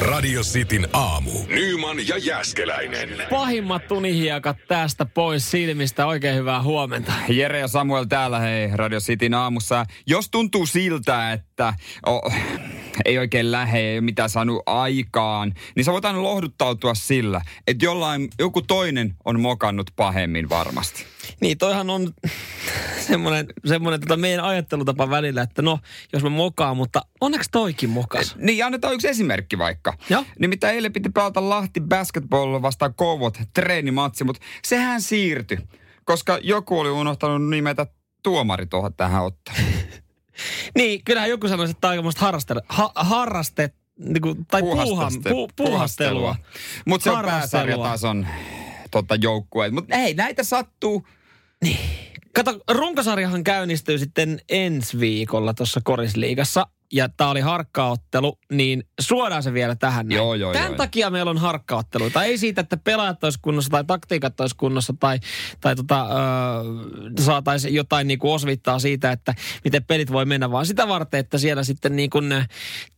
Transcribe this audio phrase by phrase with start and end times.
[0.00, 1.30] Radio Cityn aamu.
[1.48, 3.08] Nyman ja Jäskeläinen.
[3.30, 6.06] Pahimmat tunihiekat tästä pois silmistä.
[6.06, 7.12] Oikein hyvää huomenta.
[7.28, 9.84] Jere ja Samuel täällä, hei, Radio Cityn aamussa.
[10.06, 11.74] Jos tuntuu siltä, että
[12.06, 12.32] oh,
[13.04, 17.84] ei oikein lähe, ei ole mitään saanut aikaan, niin sä voit aina lohduttautua sillä, että
[17.84, 21.04] jollain, joku toinen on mokannut pahemmin varmasti.
[21.40, 22.12] Niin, toihan on
[23.06, 25.78] semmoinen, semmoinen tota meidän ajattelutapa välillä, että no,
[26.12, 28.36] jos mä mokaan, mutta onneksi toikin mokas.
[28.36, 29.94] Niin, annetaan yksi esimerkki vaikka.
[30.10, 30.24] Joo.
[30.38, 35.58] Nimittäin eilen piti pelata Lahti basketball vastaan Kovot treenimatsi, mutta sehän siirtyi,
[36.04, 37.86] koska joku oli unohtanut nimetä
[38.22, 39.62] tuomari tuohon tähän otteluun.
[40.74, 44.84] Niin, kyllähän joku sanoisi, että tämä on aikamoista harraste, ha, harraste niin kuin, tai puuha,
[45.28, 46.36] pu, puuhastelua.
[46.86, 48.26] Mutta se on pääsarjatason
[48.90, 49.72] tota, joukkueet.
[49.72, 51.06] Mutta ei, näitä sattuu.
[52.34, 56.66] Kato, runkosarjahan käynnistyy sitten ensi viikolla tuossa Korisliigassa.
[56.92, 60.16] Ja tämä oli harkkaottelu, niin suodaan se vielä tähän näin.
[60.16, 60.76] Joo, joo, Tämän joo.
[60.76, 62.24] takia meillä on harkkaotteluita.
[62.24, 65.18] Ei siitä, että pelaajat olisi kunnossa tai taktiikat olisi kunnossa tai,
[65.60, 70.66] tai tota, ö, saataisiin jotain niin kuin osvittaa siitä, että miten pelit voi mennä, vaan
[70.66, 72.44] sitä varten, että siellä sitten niin kuin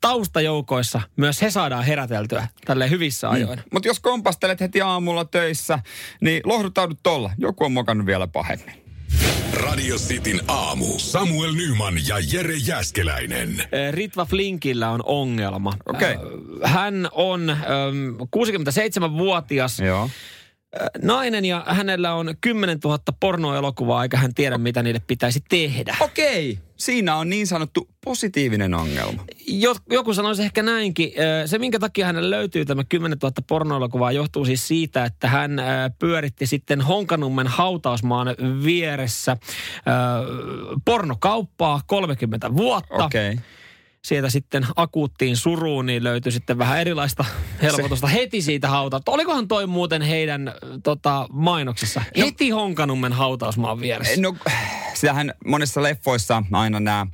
[0.01, 3.61] taustajoukoissa myös he saadaan heräteltyä tälleen hyvissä ajoin.
[3.73, 5.79] Mutta jos kompastelet heti aamulla töissä,
[6.21, 7.31] niin lohduttaudut tolla.
[7.39, 8.88] Joku on mokannut vielä pahemmin.
[9.59, 10.87] Radio Cityn aamu.
[10.99, 13.63] Samuel Nyman ja Jere Jäskeläinen.
[13.91, 15.73] Ritva Flinkillä on ongelma.
[16.03, 16.19] Äh,
[16.63, 17.59] Hän on ähm,
[18.37, 20.11] 67-vuotias Joo.
[21.03, 25.97] Nainen ja hänellä on 10 000 pornoelokuvaa, eikä hän tiedä, mitä niille pitäisi tehdä.
[26.01, 29.25] Okei, siinä on niin sanottu positiivinen ongelma.
[29.47, 31.13] Jo, joku sanoisi ehkä näinkin.
[31.47, 35.63] Se, minkä takia hänelle löytyy tämä 10 000 pornoelokuvaa, johtuu siis siitä, että hän
[35.99, 38.29] pyöritti sitten Honkanummen hautausmaan
[38.65, 39.37] vieressä
[40.85, 43.05] pornokauppaa 30 vuotta.
[43.05, 43.31] Okei.
[43.33, 43.45] Okay.
[44.05, 47.25] Sieltä sitten akuuttiin suruun, niin löytyi sitten vähän erilaista
[47.63, 49.01] helpotusta heti siitä hautaa.
[49.07, 52.03] Olikohan toi muuten heidän tota, mainoksessa?
[52.19, 54.21] Heti Honkanummen hautausmaan vieressä.
[54.21, 54.37] No,
[54.95, 57.07] sitähän monissa leffoissa aina nämä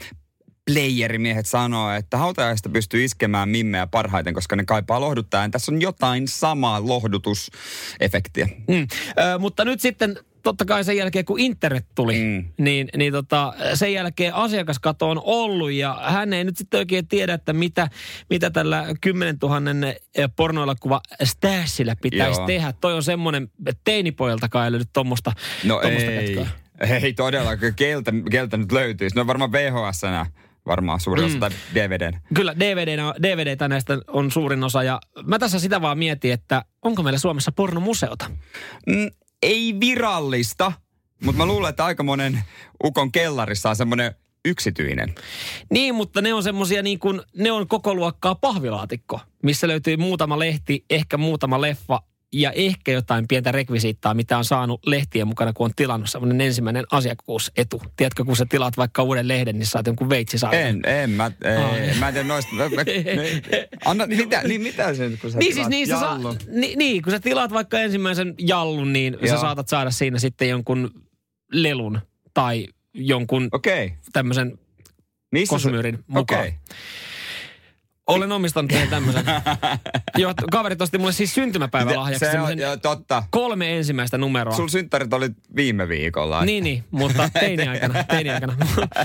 [0.66, 5.48] playerimiehet sanoo, että hautajaista pystyy iskemään mimmejä parhaiten, koska ne kaipaa lohduttaa.
[5.48, 8.48] Tässä on jotain samaa lohdutusefektiä.
[8.68, 8.86] Mm.
[9.18, 12.44] Ö, mutta nyt sitten totta kai sen jälkeen, kun internet tuli, mm.
[12.58, 17.34] Niin, niin tota, sen jälkeen asiakaskato on ollut ja hän ei nyt sitten oikein tiedä,
[17.34, 17.88] että mitä,
[18.30, 19.60] mitä tällä 10 000
[20.36, 22.46] pornoelokuva Stashillä pitäisi Joo.
[22.46, 22.74] tehdä.
[22.80, 25.32] Toi on semmoinen, että teinipojaltakaan ei löydy tuommoista
[25.64, 26.46] No ei, kätköä.
[27.02, 27.74] ei todellakaan.
[27.74, 29.16] Keltä, keltä nyt löytyisi?
[29.16, 30.02] No varmaan vhs
[30.66, 31.40] varmaan suurin osa, Mm.
[31.40, 32.20] tai DVDn.
[32.34, 37.02] Kyllä DVD, DVDtä näistä on suurin osa ja mä tässä sitä vaan mietin, että onko
[37.02, 38.30] meillä Suomessa pornomuseota?
[38.86, 39.10] Mm,
[39.44, 40.72] ei virallista,
[41.24, 42.44] mutta mä luulen, että aika monen
[42.84, 45.14] ukon kellarissa on semmoinen yksityinen.
[45.70, 50.38] Niin, mutta ne on semmosia niin kuin, ne on koko luokkaa pahvilaatikko, missä löytyy muutama
[50.38, 52.02] lehti, ehkä muutama leffa
[52.34, 56.84] ja ehkä jotain pientä rekvisiittaa, mitä on saanut lehtien mukana, kun on tilannut semmoinen ensimmäinen
[56.90, 57.82] asiakkuusetu.
[57.96, 60.62] Tiedätkö, kun sä tilaat vaikka uuden lehden, niin saat jonkun veitsisarjan.
[60.62, 62.54] En, en, mä, ei, mä en tiedä noista.
[62.54, 62.82] Mä, mä,
[63.50, 66.36] ne, anna, mitä, niin mitä se nyt, kun sä Niin siis niin, sä saa, jallun?
[66.48, 69.34] ni, niin, kun sä tilaat vaikka ensimmäisen jallun, niin Joo.
[69.34, 70.90] sä saatat saada siinä sitten jonkun
[71.52, 72.00] lelun
[72.34, 73.48] tai jonkun.
[73.52, 73.90] Okay.
[74.12, 74.58] tämmöisen
[75.48, 76.40] kosmyyrin mukaan.
[76.40, 76.54] Okei.
[78.06, 79.24] Olen omistanut teille tämmöisen.
[80.18, 83.22] Joo, kaverit osti mulle siis syntymäpäivälahjaksi Se on joo, totta.
[83.30, 84.56] kolme ensimmäistä numeroa.
[84.56, 86.44] Sulla synttärit oli viime viikolla.
[86.44, 88.04] Niin, niin, mutta teini-aikana.
[88.04, 88.56] teini-aikana.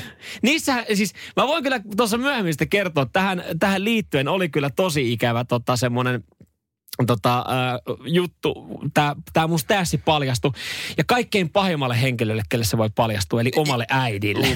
[0.42, 4.70] Niissä, siis mä voin kyllä tuossa myöhemmin sitten kertoa, että tähän, tähän liittyen oli kyllä
[4.76, 6.24] tosi ikävä tota, semmoinen
[7.08, 10.52] tota, äh, juttu, tämä tää mun stäässi paljastui.
[10.98, 14.48] Ja kaikkein pahimmalle henkilölle, kelle se voi paljastua, eli omalle äidille.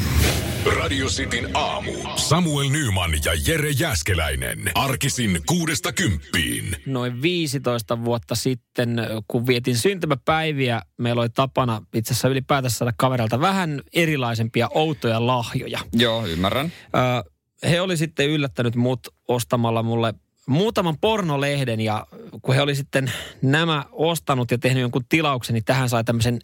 [0.66, 1.91] Radio Cityn aamu.
[2.16, 4.72] Samuel Nyman ja Jere Jäskeläinen.
[4.75, 6.75] Arkisin kuudesta kymppiin.
[6.85, 8.97] Noin 15 vuotta sitten,
[9.28, 15.79] kun vietin syntymäpäiviä, meillä oli tapana itse asiassa ylipäätänsä saada kaverilta vähän erilaisempia outoja lahjoja.
[15.94, 16.72] Joo, ymmärrän.
[16.96, 20.13] Ö, he oli sitten yllättänyt mut ostamalla mulle
[20.47, 22.08] muutaman pornolehden ja
[22.41, 23.11] kun he oli sitten
[23.41, 26.40] nämä ostanut ja tehnyt jonkun tilauksen, niin tähän sai tämmöisen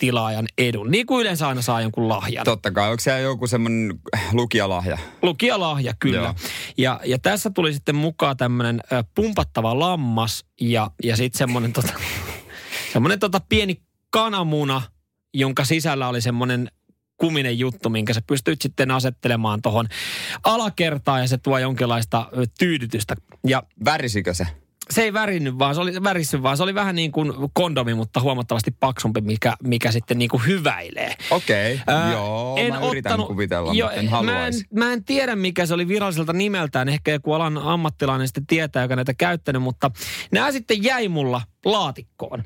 [0.00, 0.90] ensitilaajan edun.
[0.90, 2.44] Niin kuin yleensä aina saa jonkun lahjan.
[2.44, 2.90] Totta kai.
[2.90, 4.00] Onko siellä joku semmoinen
[4.32, 4.98] lukijalahja?
[5.22, 6.18] Lukijalahja, kyllä.
[6.18, 6.34] Joo.
[6.78, 8.80] Ja, ja tässä tuli sitten mukaan tämmöinen
[9.14, 11.92] pumpattava lammas ja, ja sitten semmoinen tota,
[12.92, 14.82] semmoinen tota pieni kananmuna,
[15.34, 16.70] jonka sisällä oli semmoinen
[17.16, 19.88] kuminen juttu, minkä sä pystyt sitten asettelemaan tuohon
[20.44, 22.26] alakertaan ja se tuo jonkinlaista
[22.58, 23.16] tyydytystä.
[23.46, 24.46] Ja Värisikö se?
[24.90, 26.56] Se ei värinnyt vaan, se oli värissyt vaan.
[26.56, 31.14] Se oli vähän niin kuin kondomi, mutta huomattavasti paksumpi, mikä, mikä sitten niin kuin hyväilee.
[31.30, 34.92] Okei, okay, Ää, joo, en mä yritän ottanut- kuvitella, jo, mutta en mä, en, mä
[34.92, 36.88] en tiedä, mikä se oli viralliselta nimeltään.
[36.88, 39.90] Ehkä joku alan ammattilainen sitten tietää, joka näitä käyttänyt, mutta
[40.32, 42.44] nämä sitten jäi mulla laatikkoon.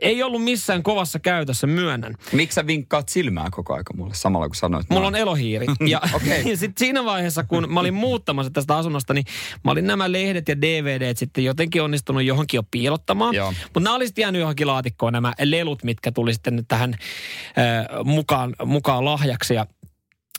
[0.00, 2.14] Ei ollut missään kovassa käytössä, myönnän.
[2.32, 4.90] Miksi sä vinkkaat silmää koko aika mulle samalla kun sanoit?
[4.90, 5.66] Mulla on elohiiri.
[5.86, 6.42] Ja, Okei.
[6.50, 9.24] ja sitten siinä vaiheessa, kun mä olin muuttamassa tästä asunnosta, niin
[9.64, 13.34] mä olin nämä lehdet ja DVDt sitten jotenkin onnistunut johonkin jo piilottamaan.
[13.64, 18.56] Mutta nämä oli sitten jäänyt johonkin laatikkoon nämä lelut, mitkä tuli sitten tähän äh, mukaan,
[18.64, 19.54] mukaan lahjaksi.
[19.54, 19.66] Ja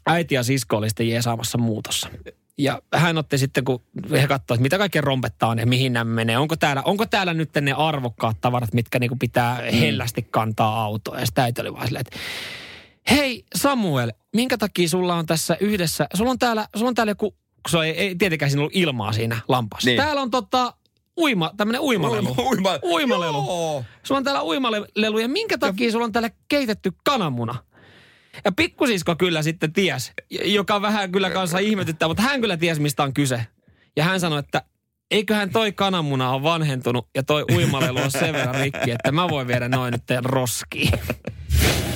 [0.06, 2.10] äiti ja sisko oli sitten jeesaamassa muutossa.
[2.57, 3.81] Ja hän otti sitten, kun
[4.12, 6.38] he katsoivat, että mitä kaikkea rompettaa on ja mihin nämä menee.
[6.38, 11.19] Onko täällä, onko täällä nyt ne arvokkaat tavarat, mitkä niinku pitää hellästi kantaa autoa.
[11.19, 12.19] Ja sitten äiti oli vaan silleen, että
[13.09, 17.31] hei Samuel, minkä takia sulla on tässä yhdessä, sulla on täällä, sulla on täällä joku,
[17.31, 19.89] kun se ei, ei tietenkään siinä ollut ilmaa siinä lampaassa.
[19.89, 19.98] Niin.
[19.98, 20.74] Täällä on tota,
[21.19, 22.36] uima, tämmönen uimalelu.
[22.39, 23.38] Uima, Uimalelu.
[23.38, 23.83] Joo.
[24.04, 27.56] Sulla on täällä uimalelu ja minkä takia sulla on täällä keitetty kananmuna?
[28.45, 33.04] Ja pikkusisko kyllä sitten ties, joka vähän kyllä kanssa ihmetyttää, mutta hän kyllä ties mistä
[33.04, 33.45] on kyse.
[33.95, 34.62] Ja hän sanoi, että
[35.12, 39.48] eiköhän toi kananmuna on vanhentunut ja toi uimalelu on sen verran rikki, että mä voin
[39.48, 40.92] viedä noin nyt teidän roskiin.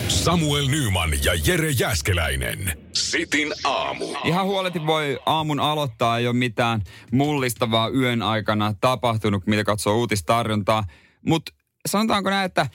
[0.07, 2.77] Samuel Nyman ja Jere Jäskeläinen.
[2.93, 4.05] Sitin aamu.
[4.23, 10.83] Ihan huoleti voi aamun aloittaa, ei ole mitään mullistavaa yön aikana tapahtunut, mitä katsoo uutistarjontaa.
[11.25, 11.51] Mutta
[11.87, 12.67] sanotaanko näin, että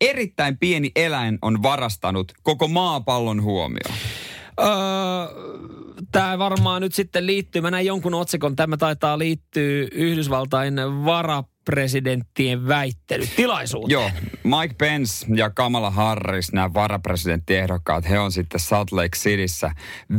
[0.00, 3.94] erittäin pieni eläin on varastanut koko maapallon huomioon.
[4.60, 4.66] Öö,
[6.12, 10.74] tämä varmaan nyt sitten liittyy, mä näin jonkun otsikon, tämä taitaa liittyä Yhdysvaltain
[11.04, 13.92] varapresidenttien väittelytilaisuuteen.
[13.92, 14.10] Joo,
[14.44, 19.70] Mike Pence ja Kamala Harris, nämä varapresidenttiehdokkaat, he on sitten Salt Lake Cityssä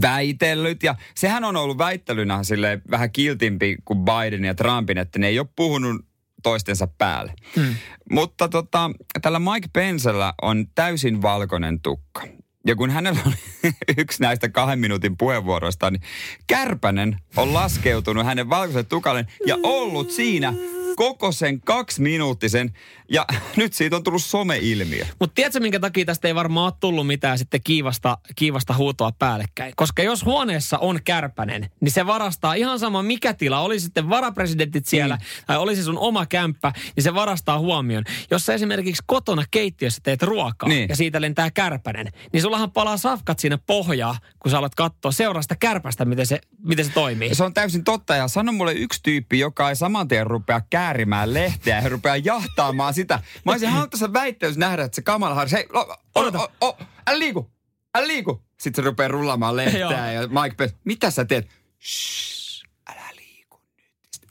[0.01, 0.83] väitellyt.
[0.83, 5.39] Ja sehän on ollut väittelynä sille vähän kiltimpi kuin Biden ja Trumpin, että ne ei
[5.39, 6.05] ole puhunut
[6.45, 7.33] toistensa päälle.
[7.55, 7.75] Hmm.
[8.11, 12.21] Mutta tota, tällä Mike Pencellä on täysin valkoinen tukka.
[12.67, 13.33] Ja kun hänellä on
[13.97, 16.01] yksi näistä kahden minuutin puheenvuoroista, niin
[16.47, 20.53] Kärpänen on laskeutunut hänen valkoisen tukalle ja ollut siinä
[20.95, 22.73] koko sen kaksi minuuttisen.
[23.09, 23.25] Ja
[23.57, 25.05] nyt siitä on tullut some-ilmiö.
[25.19, 29.73] Mutta tiedätkö, minkä takia tästä ei varmaan ole tullut mitään sitten kiivasta, kiivasta huutoa päällekkäin?
[29.75, 34.85] Koska jos huoneessa on kärpänen, niin se varastaa ihan sama mikä tila, oli sitten varapresidentit
[34.85, 35.27] siellä Niin.
[35.47, 38.03] tai olisi sun oma kämppä, niin se varastaa huomion.
[38.31, 40.89] Jos sä esimerkiksi kotona keittiössä teet ruokaa Niin.
[40.89, 45.55] ja siitä lentää kärpänen, niin sullahan palaa safkat sinne pohjaa, kun sä alat katsoa seurasta
[45.55, 47.35] kärpästä, miten se, miten se toimii.
[47.35, 48.15] Se on täysin totta.
[48.15, 52.93] Ja sano mulle yksi tyyppi, joka ei saman tien rupea käärimään lehteä ja rupea jahtaamaan
[52.93, 53.19] sitä.
[53.45, 56.77] Mä olisin halunnut tässä väittelyssä nähdä, että se Kamala Harris, hei, o, o, o, o,
[57.07, 57.51] älä liiku,
[57.97, 58.43] älä liiku.
[58.59, 61.49] Sitten se rupeaa rullaamaan lehteä ja Mike Pence, mitä sä teet?
[61.83, 64.27] Shh, älä liiku nyt.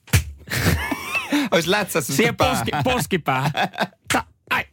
[1.52, 3.50] Olisi lätsässä Siihen poski, poskipää.
[4.12, 4.64] Ta, ai.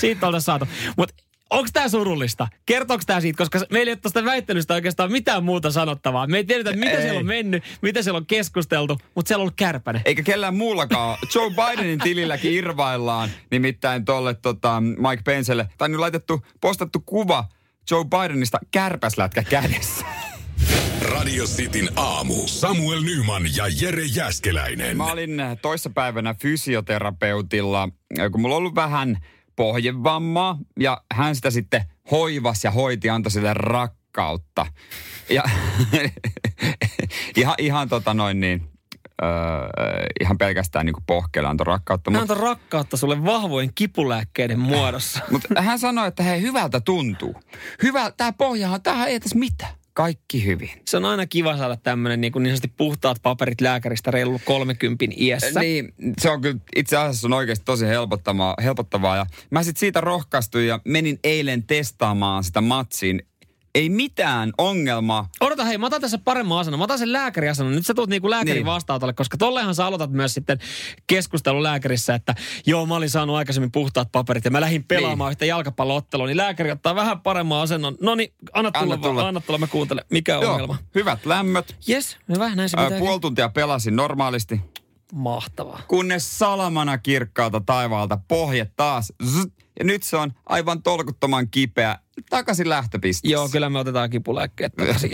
[0.00, 0.68] Siitä oltaisiin saatu.
[0.96, 1.14] Mutta
[1.50, 2.48] onko tämä surullista?
[2.66, 3.38] Kertooko tämä siitä?
[3.38, 6.26] Koska meillä ei ole tuosta väittelystä oikeastaan mitään muuta sanottavaa.
[6.26, 7.02] Me ei tiedetä, mitä Ei.
[7.02, 10.02] siellä on mennyt, mitä siellä on keskusteltu, mutta siellä on ollut kärpäne.
[10.04, 11.18] Eikä kellään muullakaan.
[11.34, 15.68] Joe Bidenin tililläkin irvaillaan nimittäin tolle tota, Mike Pencelle.
[15.78, 17.44] Tai nyt laitettu, postattu kuva
[17.90, 20.04] Joe Bidenista kärpäslätkä kädessä.
[21.02, 22.34] Radio Cityn aamu.
[22.46, 24.96] Samuel Nyman ja Jere Jäskeläinen.
[24.96, 27.88] Mä olin toissapäivänä fysioterapeutilla,
[28.32, 29.18] kun mulla on ollut vähän
[29.56, 34.66] pohjevammaa ja hän sitä sitten hoivas ja hoiti, antoi sille rakkautta.
[35.30, 35.42] Ja
[37.36, 38.68] ihan, ihan tota noin niin,
[39.22, 39.28] öö,
[40.20, 42.10] ihan pelkästään niin pohkeella antoi rakkautta.
[42.10, 45.20] Mutta antan rakkautta sulle vahvojen kipulääkkeiden muodossa.
[45.30, 47.34] mut hän sanoi, että hei, hyvältä tuntuu.
[47.82, 49.72] Hyvä, tää pohjahan, tämähän ei tässä mitään.
[49.96, 50.70] Kaikki hyvin.
[50.84, 55.60] Se on aina kiva saada tämmöinen niin, niin sanotusti puhtaat paperit lääkäristä reilu 30 iässä.
[55.60, 58.54] Niin, se on kyllä itse asiassa on oikeasti tosi helpottavaa.
[58.62, 59.16] helpottavaa.
[59.16, 63.22] Ja mä sitten siitä rohkaistuin ja menin eilen testaamaan sitä matsiin.
[63.76, 65.28] Ei mitään ongelmaa.
[65.40, 66.78] Odota, hei, mä otan tässä paremman asennon.
[66.78, 67.74] Mä otan sen lääkäriasennon.
[67.74, 68.66] Nyt sä tulet niinku lääkärin Niin.
[68.66, 70.58] vastaanotolle, koska tollehan sä aloitat myös sitten
[71.06, 72.34] keskustelun lääkärissä, että
[72.66, 75.32] joo, mä olin saanut aikaisemmin puhtaat paperit ja mä lähdin pelaamaan Niin.
[75.32, 77.96] yhtä jalkapalloottelua, niin lääkäri ottaa vähän paremman asennon.
[78.00, 79.08] No niin, anna tulla, Anna tulla.
[79.08, 79.28] tulla.
[79.28, 80.04] anna tulla, mä kuuntelen.
[80.10, 80.76] Mikä on ongelma?
[80.94, 81.76] hyvät lämmöt.
[81.88, 82.98] Yes, hyvä, näin se Ää, pitää.
[82.98, 84.60] puoli tuntia pelasin normaalisti.
[85.12, 85.80] Mahtavaa.
[85.88, 89.12] Kunnes salamana kirkkaalta taivaalta pohje taas.
[89.24, 89.46] Zzz,
[89.78, 91.98] ja nyt se on aivan tolkuttoman kipeä.
[92.30, 93.32] Takaisin lähtöpisteessä.
[93.32, 95.10] Joo, kyllä me otetaan kipulääkkeet takaisin.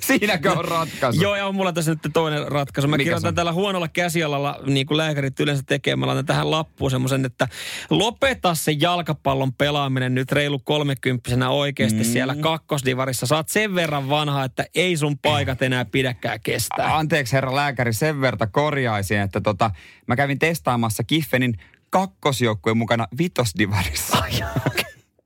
[0.00, 1.22] Siinäkö on ratkaisu?
[1.22, 2.88] Joo, ja on mulla tässä nyt toinen ratkaisu.
[2.88, 3.34] Mä Mikä kirjoitan on?
[3.34, 5.96] täällä huonolla käsialalla, niin kuin lääkärit yleensä tekee.
[5.96, 7.48] Mä laitan tähän lappuun semmoisen, että
[7.90, 12.04] lopeta se jalkapallon pelaaminen nyt reilu kolmekymppisenä oikeasti mm.
[12.04, 13.26] siellä kakkosdivarissa.
[13.26, 16.96] Saat sen verran vanha, että ei sun paikat enää pidäkään kestää.
[16.96, 19.70] Anteeksi herra lääkäri, sen verta korjaisin, että tota,
[20.06, 21.54] mä kävin testaamassa Kiffenin
[21.90, 24.16] kakkosjoukkueen mukana vitosdivarissa.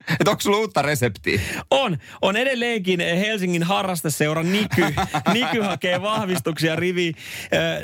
[0.19, 1.41] Että onko sulla uutta reseptiä?
[1.71, 1.97] On.
[2.21, 4.81] On edelleenkin Helsingin harrasteseura Niky.
[5.33, 7.13] Niky hakee vahvistuksia rivi.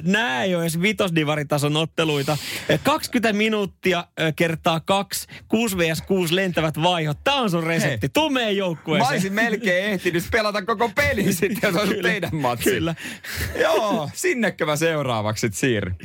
[0.03, 2.37] Nämä ei ole edes vitosdivaritason otteluita.
[2.69, 7.17] Ö, 20 minuuttia kertaa kaksi, 6 vs 6 lentävät vaihot.
[7.23, 8.09] Tämä on sun resepti.
[8.09, 9.11] Tuu meidän Mä joukkueeseen.
[9.13, 12.63] olisin melkein ehtinyt pelata koko pelin sitten, jos olisi teidän matsi.
[12.71, 12.95] Kyllä.
[13.61, 15.95] Joo, sinnekö mä seuraavaksi sit siirryn?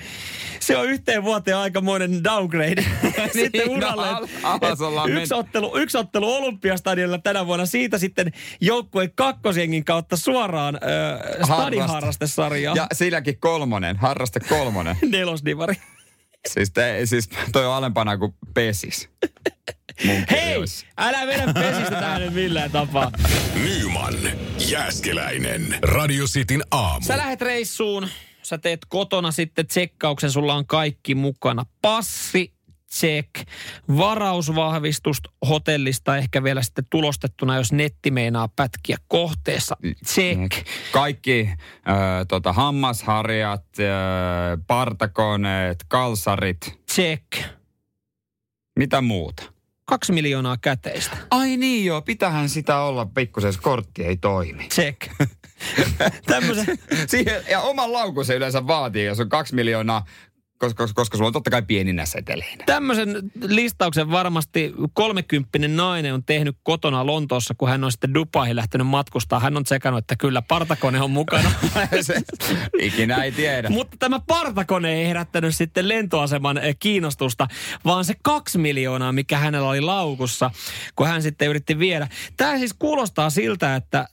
[0.60, 2.84] Se on yhteen vuoteen aikamoinen downgrade.
[3.32, 4.08] Sitten Niin, no, uralle.
[4.08, 7.66] al- alas ollaan yksi, ottelu, yksi ottelu Olympiastadionilla tänä vuonna.
[7.66, 12.76] Siitä sitten joukkueen kakkosjengin kautta suoraan äh, stadiharrastesarjaan.
[12.76, 14.96] Ja silläkin kolmonen, harraste kolmonen.
[15.12, 15.74] Nelosdivari.
[16.48, 19.08] siis, te, siis toi on alempana kuin pesis.
[20.30, 20.56] Hei!
[20.98, 23.10] Älä vedä pesistä tähän nyt millään tapaa.
[23.64, 24.14] Nyman,
[24.68, 25.78] Jääskeläinen.
[25.82, 27.06] Radio Cityn aamu.
[27.06, 28.08] Sä lähet reissuun,
[28.42, 31.66] sä teet kotona sitten tsekkauksen, sulla on kaikki mukana.
[31.82, 32.52] Passi,
[32.94, 33.28] check.
[33.96, 35.18] Varausvahvistus
[35.48, 39.76] hotellista ehkä vielä sitten tulostettuna, jos netti meinaa pätkiä kohteessa.
[40.06, 40.66] Check.
[40.92, 43.82] Kaikki ö, tota, hammasharjat, ö,
[44.66, 47.42] partakoneet, kalsarit, Check.
[48.78, 49.42] mitä muuta?
[49.84, 51.16] Kaksi miljoonaa käteistä.
[51.30, 54.68] Ai niin joo, pitähän sitä olla pikkusen, kortti ei toimi.
[54.68, 55.00] Check.
[56.26, 60.04] Tämmöisen, Siihen, ja oman laukun se yleensä vaatii, jos on kaksi miljoonaa,
[60.62, 62.64] koska, koska sulla on totta kai pieninä seteleinä.
[62.66, 68.86] tämmöisen listauksen varmasti kolmekymppinen nainen on tehnyt kotona Lontoossa, kun hän on sitten Dubaihin lähtenyt
[68.86, 69.40] matkustaa.
[69.40, 71.50] Hän on tsekannut, että kyllä partakone on mukana.
[72.00, 72.22] se,
[72.78, 73.70] ikinä ei tiedä.
[73.70, 77.48] Mutta tämä partakone ei herättänyt sitten lentoaseman eh, kiinnostusta,
[77.84, 80.50] vaan se kaksi miljoonaa, mikä hänellä oli laukussa,
[80.96, 82.08] kun hän sitten yritti viedä.
[82.36, 84.08] Tämä siis kuulostaa siltä, että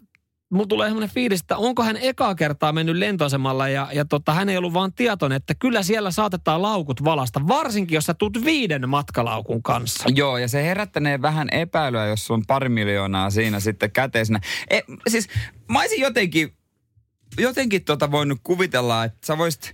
[0.50, 4.50] mulla tulee semmoinen fiilis, että onko hän ekaa kertaa mennyt lentoasemalla ja, ja tota, hän
[4.50, 8.90] ei ollut vaan tietoinen, että kyllä siellä saatetaan laukut valasta, varsinkin jos sä tuut viiden
[8.90, 10.10] matkalaukun kanssa.
[10.16, 14.40] Joo, ja se herättänee vähän epäilyä, jos on pari miljoonaa siinä sitten käteisenä.
[14.70, 15.28] E, siis
[15.72, 16.54] mä olisin jotenkin,
[17.38, 19.72] jotenkin tota voinut kuvitella, että sä voisit...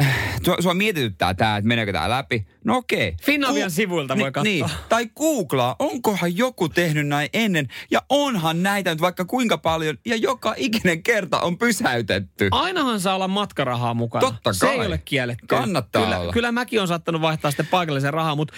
[0.00, 2.46] äh, Sua, mietityttää tää, että meneekö tää läpi.
[2.64, 3.14] No okei.
[3.22, 4.42] Finavian sivuilta voi katsoa.
[4.42, 7.68] Niin, tai googlaa, onkohan joku tehnyt näin ennen.
[7.90, 9.98] Ja onhan näitä nyt vaikka kuinka paljon.
[10.06, 12.48] Ja joka ikinen kerta on pysäytetty.
[12.50, 14.20] Ainahan saa olla matkarahaa mukana.
[14.20, 14.86] Totta Se ei kai.
[14.86, 15.46] ole kielletty.
[15.46, 16.32] Kannattaa kyllä, olla.
[16.32, 18.54] Kyllä mäkin on saattanut vaihtaa sitten paikallisen rahaa, mutta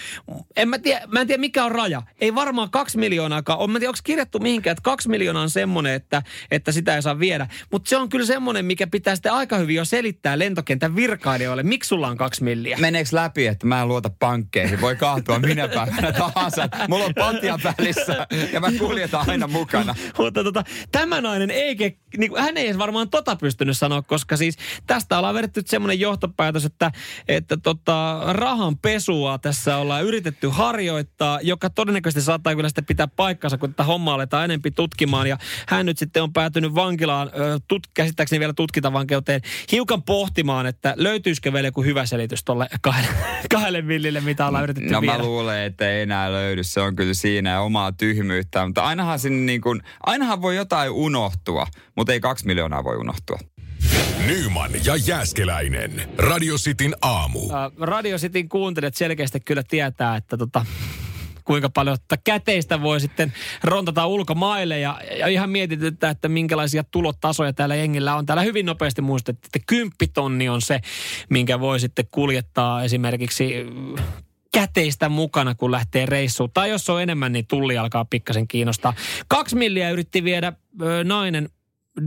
[0.55, 2.01] en mä, tiedä, mä en tiedä mikä on raja.
[2.21, 3.59] Ei varmaan kaksi miljoonaakaan.
[3.59, 6.21] On, mä en tiedä, onko kirjattu mihinkään, että kaksi miljoonaa on semmoinen, että,
[6.51, 7.47] että sitä ei saa viedä.
[7.71, 11.87] Mutta se on kyllä semmoinen, mikä pitää sitten aika hyvin jo selittää lentokentän virkailijoille, miksi
[11.87, 12.77] sulla on kaksi milliä.
[12.77, 14.81] Meneekö läpi, että mä en luota pankkeihin?
[14.81, 16.69] Voi kaatua minä päivänä tahansa.
[16.87, 19.95] Mulla on patja välissä ja mä kuljetan aina mukana.
[20.17, 21.75] Mutta tota, tämä nainen ei,
[22.17, 24.57] niin kuin, hän ei edes varmaan tota pystynyt sanoa, koska siis
[24.87, 26.91] tästä ollaan vedetty semmoinen johtopäätös, että,
[27.27, 33.57] että tota, rahan pesua tässä ollaan yritetty harjoittaa, joka todennäköisesti saattaa kyllä sitten pitää paikkansa,
[33.57, 35.27] kun tätä hommaa aletaan enempi tutkimaan.
[35.27, 37.31] Ja hän nyt sitten on päätynyt vankilaan,
[37.67, 39.41] tut, käsittääkseni vielä tutkintavankeuteen,
[39.71, 43.15] hiukan pohtimaan, että löytyisikö vielä joku hyvä selitys tuolle kahdelle,
[43.51, 45.17] kahdelle millille, mitä ollaan yritetty No viedä.
[45.17, 46.63] mä luulen, että ei enää löydy.
[46.63, 48.65] Se on kyllä siinä omaa tyhmyyttä.
[48.65, 53.39] Mutta ainahan, sinne niin kuin, ainahan voi jotain unohtua, mutta ei kaksi miljoonaa voi unohtua.
[54.27, 56.09] Nyman ja Jääskeläinen.
[56.17, 57.39] Radio Cityn aamu.
[57.39, 60.65] Ä, Radio Cityn kuuntelijat selkeästi kyllä tietää, että tota,
[61.43, 63.33] kuinka paljon että käteistä voi sitten
[63.63, 68.25] rontata ulkomaille ja, ja ihan mietityttää, että minkälaisia tulotasoja täällä jengillä on.
[68.25, 70.79] Täällä hyvin nopeasti muistettiin, että kymppitonni on se,
[71.29, 73.95] minkä voi sitten kuljettaa esimerkiksi mm,
[74.53, 76.51] käteistä mukana, kun lähtee reissuun.
[76.53, 78.93] Tai jos on enemmän, niin tulli alkaa pikkasen kiinnostaa.
[79.27, 81.49] Kaksi milliä yritti viedä ö, nainen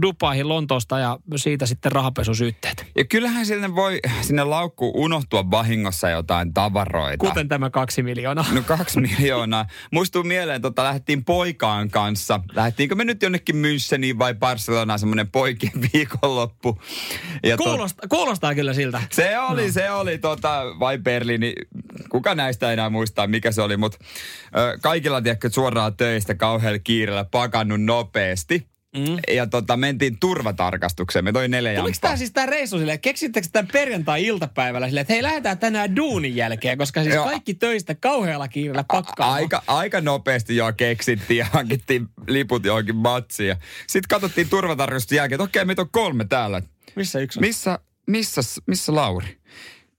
[0.03, 2.87] Dubaihin Lontoosta ja siitä sitten rahapesusyytteet.
[2.97, 7.27] Ja kyllähän sinne voi sinne laukkuun unohtua vahingossa jotain tavaroita.
[7.27, 8.45] Kuten tämä kaksi miljoonaa.
[8.53, 9.67] No kaksi miljoonaa.
[9.93, 12.41] Muistuu mieleen, tota, lähdettiin poikaan kanssa.
[12.55, 16.81] Lähdettiinkö me nyt jonnekin Müncheniin vai Barcelonaan semmoinen poikien viikonloppu.
[17.43, 19.03] Ja tot- Kuulostaa, kuulostaa kyllä siltä.
[19.13, 19.73] Se oli, no.
[19.73, 21.55] se oli tota, vai Berliini,
[22.09, 23.99] kuka näistä enää muistaa mikä se oli, mutta
[24.83, 28.78] kaikilla tiedätkö suoraan töistä kauhealla kiireellä pakannut nopeasti.
[28.97, 29.17] Mm.
[29.35, 31.25] Ja tota, mentiin turvatarkastukseen.
[31.25, 35.23] Me toi neljä Tuliko tämä siis tämä reissu silleen, keksittekö tämän perjantai-iltapäivällä silleen, että hei
[35.23, 37.25] lähdetään tänään duunin jälkeen, koska siis joo.
[37.25, 39.33] kaikki töistä kauhealla kiireellä pakkaa.
[39.33, 43.57] Aika, aika nopeasti jo keksittiin ja hankittiin liput johonkin matsiin.
[43.87, 46.63] Sitten katsottiin turvatarkastuksen jälkeen, että okei, meitä on kolme täällä.
[46.97, 47.41] Missä yksi on?
[47.41, 49.39] Missä, missä, missä Lauri?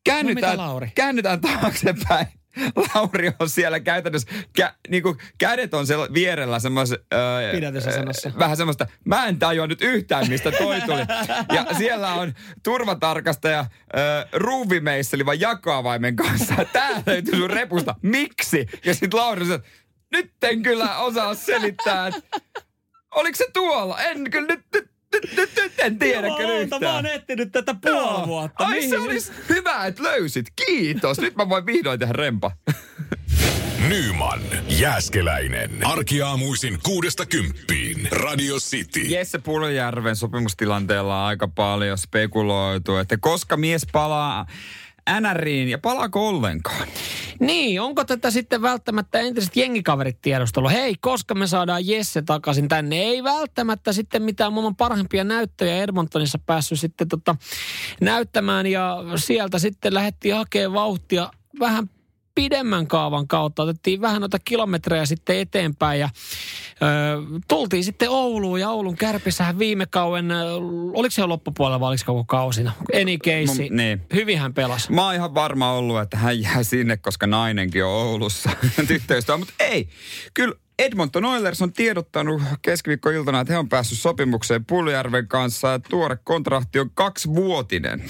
[0.03, 0.91] Käännytään, no Lauri?
[0.95, 2.27] käännytään taaksepäin
[2.95, 6.97] Lauri on siellä käytännössä, kä, niin kuin kädet on siellä vierellä semmoisen...
[7.13, 7.19] Öö,
[8.39, 11.01] vähän semmoista, mä en tajua nyt yhtään, mistä toi tuli.
[11.55, 13.65] Ja siellä on turvatarkastaja
[13.97, 16.55] öö, ruuvimeisseli vai jakoavaimen kanssa.
[16.73, 17.95] Tää löytyy sun repusta.
[18.01, 18.67] Miksi?
[18.85, 19.59] Ja sitten Lauri sanoo,
[20.11, 22.21] nyt en kyllä osaa selittää, että
[23.15, 24.01] oliko se tuolla?
[24.01, 26.81] En kyllä nyt, nyt nyt, nyt, nyt en tiedä kyllä yhtään.
[26.81, 28.65] Mä oon etsinyt tätä puoli vuotta.
[28.65, 28.89] Ai Mihin?
[28.89, 30.45] se olisi hyvä, että löysit.
[30.65, 31.19] Kiitos.
[31.19, 32.51] Nyt mä voin vihdoin tehdä rempa.
[33.89, 35.85] Nyman, Jääskeläinen.
[35.85, 38.07] Arkiaamuisin kuudesta kymppiin.
[38.11, 38.99] Radio City.
[38.99, 44.45] Jesse Puljärven sopimustilanteella on aika paljon spekuloitu, että koska mies palaa
[45.19, 46.87] NRiin ja palaako ollenkaan?
[47.39, 50.69] Niin, onko tätä sitten välttämättä entiset jengikaverit tiedostelu?
[50.69, 52.95] Hei, koska me saadaan Jesse takaisin tänne?
[52.95, 57.35] Ei välttämättä sitten mitään maailman parhaimpia näyttöjä Edmontonissa päässyt sitten tota
[58.01, 61.89] näyttämään ja sieltä sitten lähdettiin hakemaan vauhtia vähän
[62.39, 63.63] pidemmän kaavan kautta.
[63.63, 66.09] Otettiin vähän noita kilometrejä sitten eteenpäin ja
[66.69, 70.31] ö, tultiin sitten Ouluun ja Oulun kärpissähän viime kauden,
[70.93, 72.71] oliko se jo loppupuolella vai oliko koko kausina?
[73.01, 74.01] Any case, M- niin.
[74.13, 74.91] hyvin hän pelasi.
[74.91, 78.49] Mä oon ihan varma ollut, että hän jää sinne, koska nainenkin on Oulussa
[78.87, 79.89] tyttöystävä, mutta ei.
[80.33, 86.17] Kyllä Edmonton Oilers on tiedottanut keskiviikkoiltana, että he on päässyt sopimukseen Puljärven kanssa ja tuore
[86.23, 88.03] kontrakti on kaksivuotinen.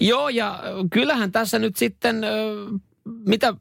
[0.00, 2.24] Joo, ja kyllähän tässä nyt sitten
[3.26, 3.54] mitä,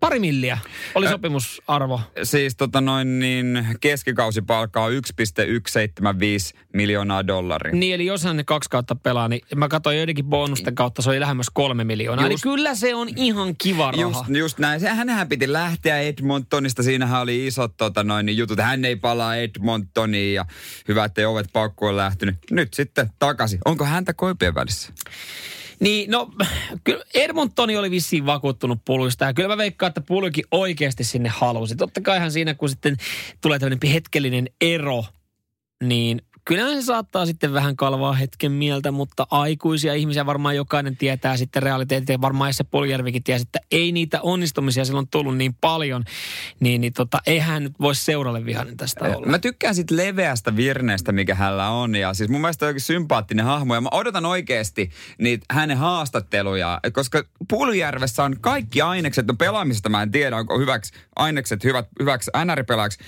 [0.00, 0.58] pari milliä
[0.94, 2.00] oli sopimusarvo?
[2.22, 7.72] Siis tota noin niin keskikausipalkka on 1,175 miljoonaa dollaria.
[7.74, 11.10] Niin, eli jos hän ne kaksi kautta pelaa, niin mä katsoin joidenkin bonusten kautta, se
[11.10, 12.26] oli lähemmäs kolme miljoonaa.
[12.26, 14.00] Just, eli kyllä se on ihan kiva raha.
[14.00, 14.80] Just, just näin.
[14.86, 18.58] Hänhän piti lähteä Edmontonista, siinähän oli isot tota noin, niin jutut.
[18.58, 20.44] Hän ei palaa Edmontoniin ja
[20.88, 22.36] hyvä, ettei ovet paukkuun lähtenyt.
[22.50, 23.58] Nyt sitten takaisin.
[23.64, 24.92] Onko häntä koipien välissä?
[25.80, 26.30] Niin, no,
[26.84, 31.76] kyllä Edmontoni oli vissiin vakuuttunut puluista ja kyllä mä veikkaan, että pulukin oikeasti sinne halusi.
[31.76, 32.96] Totta kaihan siinä, kun sitten
[33.40, 35.04] tulee tämmöinen hetkellinen ero,
[35.82, 41.36] niin Kyllä se saattaa sitten vähän kalvaa hetken mieltä, mutta aikuisia ihmisiä varmaan jokainen tietää
[41.36, 42.08] sitten realiteetit.
[42.08, 46.04] Ja varmaan se Poljärvikin tiesi, että ei niitä onnistumisia silloin tullut niin paljon.
[46.60, 49.26] Niin, niin tota, eihän nyt voi seuralle vihainen tästä olla.
[49.26, 51.94] Mä tykkään sitten leveästä virneestä, mikä hänellä on.
[51.94, 53.74] Ja siis mun mielestä on oikein sympaattinen hahmo.
[53.74, 59.26] Ja mä odotan oikeasti niitä hänen haastatteluja, koska Puljärvessä on kaikki ainekset.
[59.26, 62.98] No pelaamisesta mä en tiedä, onko hyväksi ainekset hyvät, hyväksi NR-pelaajaksi.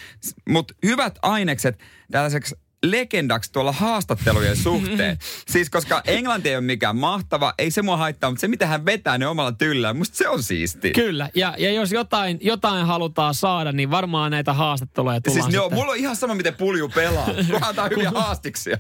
[0.48, 1.78] Mutta hyvät ainekset
[2.10, 5.18] tällaiseksi legendaksi tuolla haastattelujen suhteen.
[5.52, 8.86] siis koska englanti ei ole mikään mahtava, ei se mua haittaa, mutta se mitä hän
[8.86, 10.90] vetää ne omalla tyllään, musta se on siisti.
[10.90, 15.70] Kyllä, ja, ja jos jotain, jotain halutaan saada, niin varmaan näitä haastatteluja tullaan Siis joo,
[15.70, 18.76] mulla on ihan sama, miten pulju pelaa, kunhan hyviä haastiksia.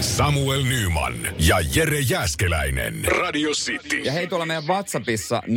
[0.00, 3.04] Samuel Nyman ja Jere Jäskeläinen.
[3.04, 3.96] Radio City.
[3.96, 5.50] Ja hei tuolla meidän WhatsAppissa 0447255854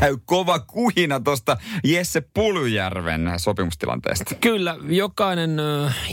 [0.00, 4.11] käy kova kuhina tuosta Jesse Puljärven sopimustilanteesta.
[4.40, 5.56] Kyllä, jokainen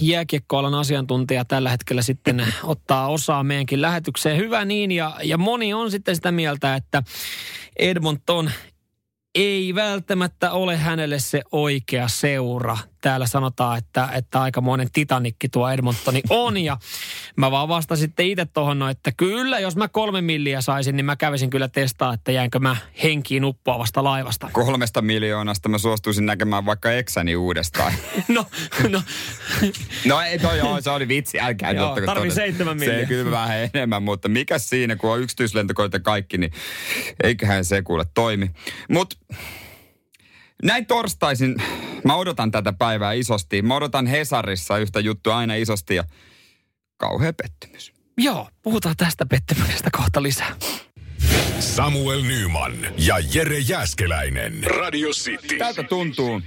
[0.02, 4.38] jääkiekkoalan asiantuntija tällä hetkellä sitten ottaa osaa meidänkin lähetykseen.
[4.38, 7.04] Hyvä niin, ja, ja moni on sitten sitä mieltä, että
[7.76, 8.52] Edmonton
[9.36, 16.22] ei välttämättä ole hänelle se oikea seura täällä sanotaan, että, että aikamoinen titanikki tuo Edmontoni
[16.30, 16.58] on.
[16.58, 16.78] Ja
[17.36, 21.06] mä vaan vastasin sitten itse tuohon, no, että kyllä, jos mä kolme milliä saisin, niin
[21.06, 24.50] mä kävisin kyllä testaa, että jäänkö mä henkiin uppoavasta laivasta.
[24.52, 27.94] Kolmesta miljoonasta mä suostuisin näkemään vaikka eksäni uudestaan.
[28.28, 28.46] no,
[28.90, 29.02] no.
[30.06, 33.00] no ei toi joo, se oli vitsi, älkää joo, tarvii seitsemän milliä.
[33.00, 36.52] Se kyllä vähän enemmän, mutta mikä siinä, kun on yksityislentokoita kaikki, niin
[37.24, 38.52] eiköhän se kuule toimi.
[38.90, 39.16] Mutta
[40.64, 41.56] näin torstaisin,
[42.04, 43.62] mä odotan tätä päivää isosti.
[43.62, 46.04] Mä odotan Hesarissa yhtä juttua aina isosti ja
[46.98, 47.94] kauhea pettymys.
[48.18, 50.56] Joo, puhutaan tästä pettymyksestä kohta lisää.
[51.60, 54.64] Samuel Nyman ja Jere Jäskeläinen.
[54.64, 55.58] Radio City.
[55.58, 56.42] Tältä tuntuu,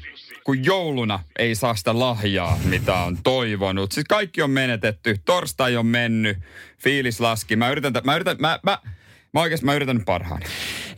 [0.45, 3.93] kun jouluna ei saa sitä lahjaa, mitä on toivonut.
[3.93, 6.38] Siis kaikki on menetetty, torstai on mennyt,
[6.79, 7.57] fiilis laski.
[7.57, 8.79] Mä yritän, mä yritän, mä, mä,
[9.33, 10.47] Mä oikeasti mä yritän parhaani.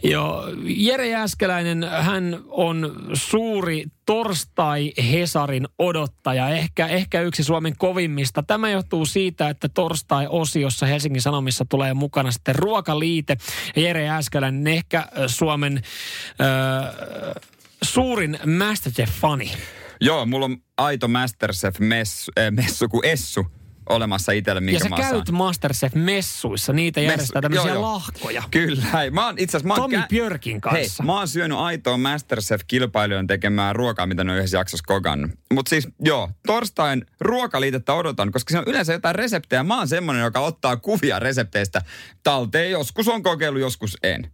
[0.03, 8.42] Joo, Jere Jääskeläinen, hän on suuri torstai-Hesarin odottaja, ehkä, ehkä yksi Suomen kovimmista.
[8.42, 13.37] Tämä johtuu siitä, että torstai-osiossa Helsingin Sanomissa tulee mukana sitten ruokaliite.
[13.77, 17.42] Jere Jääskeläinen, ehkä Suomen äh,
[17.83, 19.53] suurin Masterchef-fani.
[20.01, 23.47] Joo, mulla on aito Masterchef-messu, äh, messu kuin Essu
[23.88, 25.31] olemassa itselle, minkä Ja sä mä käyt.
[25.31, 27.92] Masterchef-messuissa, niitä järjestää tämmöisiä joo, joo.
[27.92, 28.42] lahkoja.
[28.51, 28.85] Kyllä.
[28.92, 29.75] Hei, mä oon itse asiassa...
[29.83, 31.03] Tomi Björkin kanssa.
[31.03, 35.31] Hei, mä oon syönyt aitoa Masterchef-kilpailijoiden tekemää ruokaa, mitä ne on yhdessä jaksossa kokannut.
[35.55, 39.62] Mutta siis joo, torstain ruokaliitettä odotan, koska se on yleensä jotain reseptejä.
[39.62, 41.83] Mä oon semmonen, joka ottaa kuvia resepteistä
[42.23, 42.70] talteen.
[42.70, 44.33] Joskus on kokeillut, joskus en.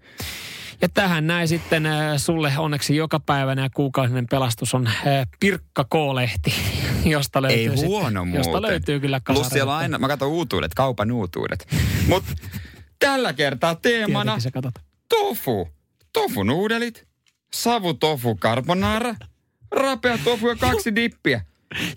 [0.83, 4.97] Ja tähän näin sitten äh, sulle onneksi joka päivänä ja kuukausinen pelastus on äh,
[5.41, 6.55] Pirkka K-lehti,
[7.15, 8.39] josta löytyy, Ei sitten, huono muuten.
[8.39, 11.67] josta löytyy kyllä Plus siellä on aina, mä katson uutuudet, kaupan uutuudet.
[12.07, 12.33] Mutta
[12.99, 14.37] tällä kertaa teemana
[15.09, 15.69] tofu.
[16.13, 17.09] Tofu nuudelit,
[17.55, 19.15] savu tofu carbonara,
[19.71, 21.45] rapea tofu ja kaksi dippiä.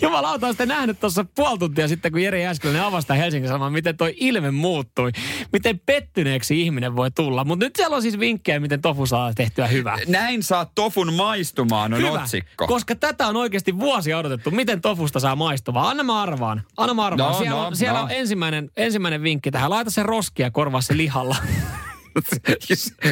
[0.01, 3.97] Jumalauta, on sitten nähnyt tuossa puoli tuntia sitten, kun Jere Jääskeläinen avasi Helsingin Sanoman, miten
[3.97, 5.11] toi ilme muuttui.
[5.53, 7.45] Miten pettyneeksi ihminen voi tulla.
[7.45, 9.97] Mutta nyt siellä on siis vinkkejä, miten tofu saa tehtyä hyvää.
[10.07, 12.67] Näin saa tofun maistumaan on Hyvä, otsikko.
[12.67, 14.51] koska tätä on oikeasti vuosia odotettu.
[14.51, 15.89] Miten tofusta saa maistuvaa?
[15.89, 16.61] Anna mä arvaan.
[16.77, 17.31] Anna mä arvaan.
[17.31, 18.05] No, siellä no, on, siellä no.
[18.05, 19.69] on ensimmäinen, ensimmäinen vinkki tähän.
[19.69, 21.35] Laita se roskia korvaa se lihalla.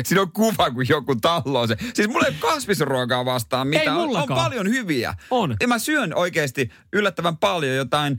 [0.04, 1.76] Siinä on kuva, kun joku talloo se.
[1.94, 3.96] Siis mulla ei kasvisruokaa vastaan Ei mitään.
[3.98, 4.44] on, on mullakaan.
[4.44, 5.14] paljon hyviä.
[5.32, 5.56] On.
[5.62, 8.18] Ja mä syön oikeasti yllättävän paljon jotain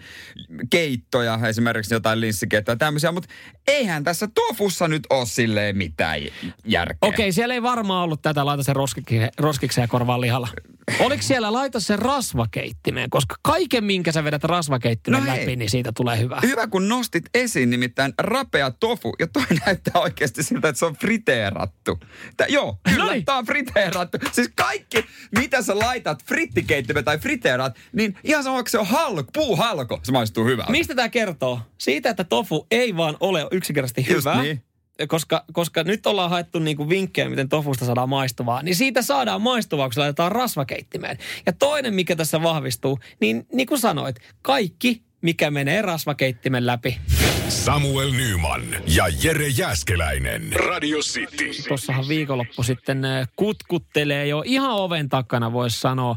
[0.71, 3.29] keittoja, esimerkiksi jotain linssikeittoja ja tämmöisiä, mutta
[3.67, 6.21] eihän tässä tofussa nyt ole silleen mitään
[6.65, 6.99] järkeä.
[7.09, 8.73] Okei, siellä ei varmaan ollut tätä, laita se
[9.39, 10.49] roskikseen, korvaan lihalla.
[11.01, 13.11] Oliko siellä laita se rasvakeittimeen?
[13.11, 15.41] Koska kaiken, minkä sä vedät rasvakeittimen No hei.
[15.41, 16.39] läpi, niin siitä tulee hyvä.
[16.43, 20.97] Hyvä, kun nostit esiin nimittäin rapea tofu, ja toi näyttää oikeasti siltä, että se on
[20.97, 22.01] friteerattu.
[22.37, 23.25] Tää, joo, kyllä, Noniin.
[23.25, 24.19] tää on friteerattu.
[24.33, 25.05] Siis kaikki,
[25.39, 30.45] mitä sä laitat frittikeittimeen tai friteerat, niin ihan sama, se on halko, puuhalko, se maistuu
[30.45, 30.71] hyvältä.
[30.73, 31.61] Mistä tämä kertoo?
[31.79, 34.43] Siitä, että tofu ei vaan ole yksinkertaisesti Just hyvä.
[34.43, 34.63] niin.
[35.09, 39.87] Koska, koska nyt ollaan haettu niinku vinkkejä, miten tofusta saadaan maistuvaa, niin siitä saadaan maistuvaa,
[39.87, 41.19] kun se laitetaan rasvakeittimeen.
[41.47, 46.99] Ja toinen, mikä tässä vahvistuu, niin niin kuin sanoit, kaikki, mikä menee rasvakeittimen läpi.
[47.53, 50.53] Samuel Nyman ja Jere Jäskeläinen.
[50.53, 51.51] Radio City.
[51.69, 56.17] Tuossahan viikonloppu sitten äh, kutkuttelee jo ihan oven takana, voisi sanoa.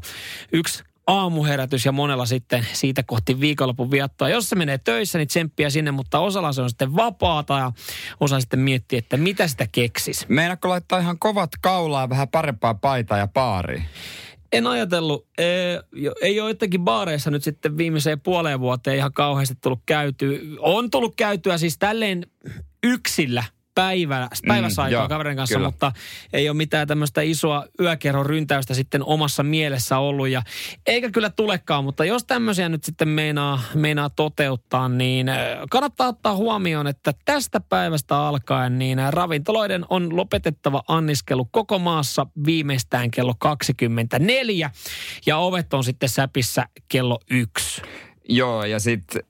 [0.51, 4.29] Yksi aamuherätys ja monella sitten siitä kohti viikonlopun viettoa.
[4.29, 7.71] Jos se menee töissä, niin tsemppiä sinne, mutta osalla se on sitten vapaata ja
[8.19, 10.25] osa sitten miettii, että mitä sitä keksis.
[10.27, 13.85] Meinaatko laittaa ihan kovat kaulaa vähän parempaa paitaa ja baariin?
[14.57, 15.79] En ajatellut, ei,
[16.21, 20.39] ei ole jotenkin baareissa nyt sitten viimeiseen puoleen vuoteen ihan kauheasti tullut käytyä.
[20.59, 22.27] On tullut käytyä siis tälleen
[22.83, 23.43] yksillä
[23.75, 25.67] päivä, päivässä Mm, aikaa kaverin kanssa, kyllä.
[25.67, 25.91] mutta
[26.33, 30.27] ei ole mitään tämmöistä isoa yökerron ryntäystä sitten omassa mielessä ollut.
[30.27, 30.41] Ja
[30.85, 35.27] eikä kyllä tulekaan, mutta jos tämmöisiä nyt sitten meinaa, meinaa toteuttaa, niin
[35.69, 43.11] kannattaa ottaa huomioon, että tästä päivästä alkaen niin ravintoloiden on lopetettava anniskelu koko maassa viimeistään
[43.11, 44.71] kello 24
[45.25, 47.81] ja ovet on sitten säpissä kello yksi.
[48.29, 49.23] Joo, ja sitten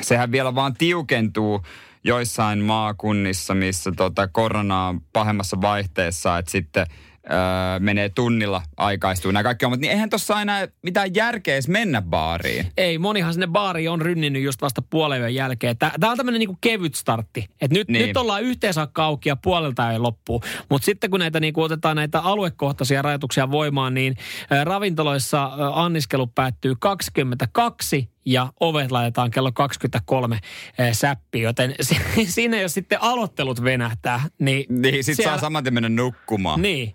[0.00, 1.62] sehän vielä vaan tiukentuu
[2.04, 6.86] joissain maakunnissa, missä tota korona on pahemmassa vaihteessa, että sitten
[7.30, 12.02] öö, menee tunnilla aikaistuu nämä kaikki hommat, niin eihän tuossa enää mitään järkeä edes mennä
[12.02, 12.66] baariin.
[12.76, 15.78] Ei, monihan sinne baariin on rynninyt just vasta puolen jälkeen.
[15.78, 17.46] Tämä on tämmöinen niinku kevyt startti.
[17.60, 18.06] Et nyt, Niin.
[18.06, 20.42] nyt ollaan yhteen saakka auki ja puolelta ei loppu.
[20.70, 24.16] Mutta sitten kun näitä niinku otetaan näitä aluekohtaisia rajoituksia voimaan, niin
[24.64, 30.38] ravintoloissa anniskelu päättyy 22 ja ovet laitetaan kello 23
[30.80, 31.44] ä, säppiin.
[31.44, 32.00] Joten si-
[32.34, 34.64] siinä jos sitten aloittelut venähtää, niin...
[34.68, 36.62] Niin, sit siellä- saa saman mennä nukkumaan.
[36.62, 36.94] niin.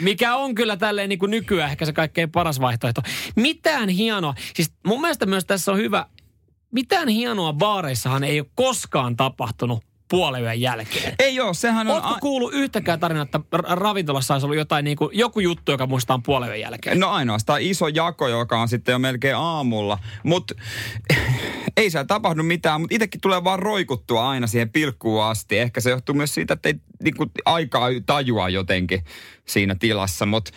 [0.00, 3.02] Mikä on kyllä tälleen niin kuin nykyään ehkä se kaikkein paras vaihtoehto.
[3.36, 4.34] Mitään hienoa.
[4.54, 6.06] Siis mun mielestä myös tässä on hyvä,
[6.70, 11.14] mitään hienoa baareissahan ei ole koskaan tapahtunut puolen jälkeen.
[11.18, 11.94] Ei joo, sehän on...
[11.94, 15.86] Ootko kuullut yhtäkään tarinaa, että ra- ravintolassa olisi ollut jotain niin kuin, joku juttu, joka
[15.86, 17.00] muistaa puolen jälkeen?
[17.00, 19.98] No ainoastaan iso jako, joka on sitten jo melkein aamulla.
[20.22, 20.54] Mutta
[21.76, 25.58] ei siellä tapahdu mitään, mutta itsekin tulee vaan roikuttua aina siihen pilkkuun asti.
[25.58, 29.04] Ehkä se johtuu myös siitä, että ei niinku, aikaa tajua jotenkin
[29.44, 30.26] siinä tilassa.
[30.26, 30.50] Mutta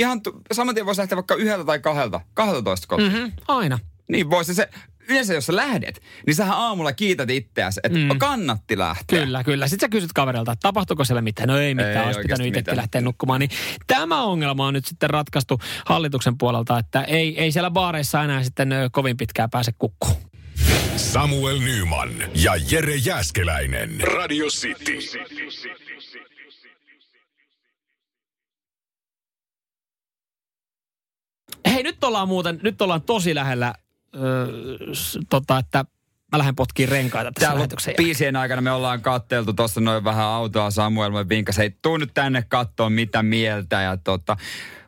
[0.00, 3.12] ihan tu- saman tien voisi lähteä vaikka yhdeltä tai kahdelta, 12 kotiin.
[3.12, 3.24] Mm-hmm.
[3.24, 3.78] Mm-hmm, aina.
[4.08, 4.68] Niin voisi se,
[5.08, 8.18] yleensä jos sä lähdet, niin sähän aamulla kiität itseäsi, että mm.
[8.18, 9.20] kannatti lähteä.
[9.24, 9.68] Kyllä, kyllä.
[9.68, 11.48] Sitten sä kysyt kaverilta, että tapahtuuko siellä mitään.
[11.48, 12.76] No ei mitään, Ei olisi pitänyt itsekin mitään.
[12.76, 13.40] lähteä nukkumaan.
[13.40, 13.50] Niin
[13.86, 18.74] tämä ongelma on nyt sitten ratkaistu hallituksen puolelta, että ei, ei siellä baareissa enää sitten
[18.92, 20.16] kovin pitkään pääse kukkuun.
[20.96, 24.00] Samuel Nyman ja Jere Jäskeläinen.
[24.00, 24.98] Radio City.
[31.70, 33.74] Hei, nyt ollaan muuten, nyt ollaan tosi lähellä,
[34.16, 34.46] öö,
[34.94, 35.84] s- tota, että
[36.32, 38.04] mä lähden potkiin renkaita tässä Täällä lähetyksen jälkeen.
[38.06, 41.10] biisien aikana me ollaan katteltu tuossa noin vähän autoa Samuel.
[41.10, 43.82] Mä vinkas, hei tuu nyt tänne katsoa mitä mieltä.
[43.82, 44.36] Ja tota,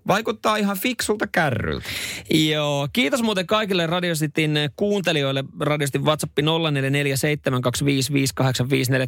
[0.06, 1.88] vaikuttaa ihan fiksulta kärryltä.
[2.30, 5.44] Joo, kiitos muuten kaikille Radio Cityn kuuntelijoille.
[5.60, 6.42] Radio Cityn WhatsApp 0447255854.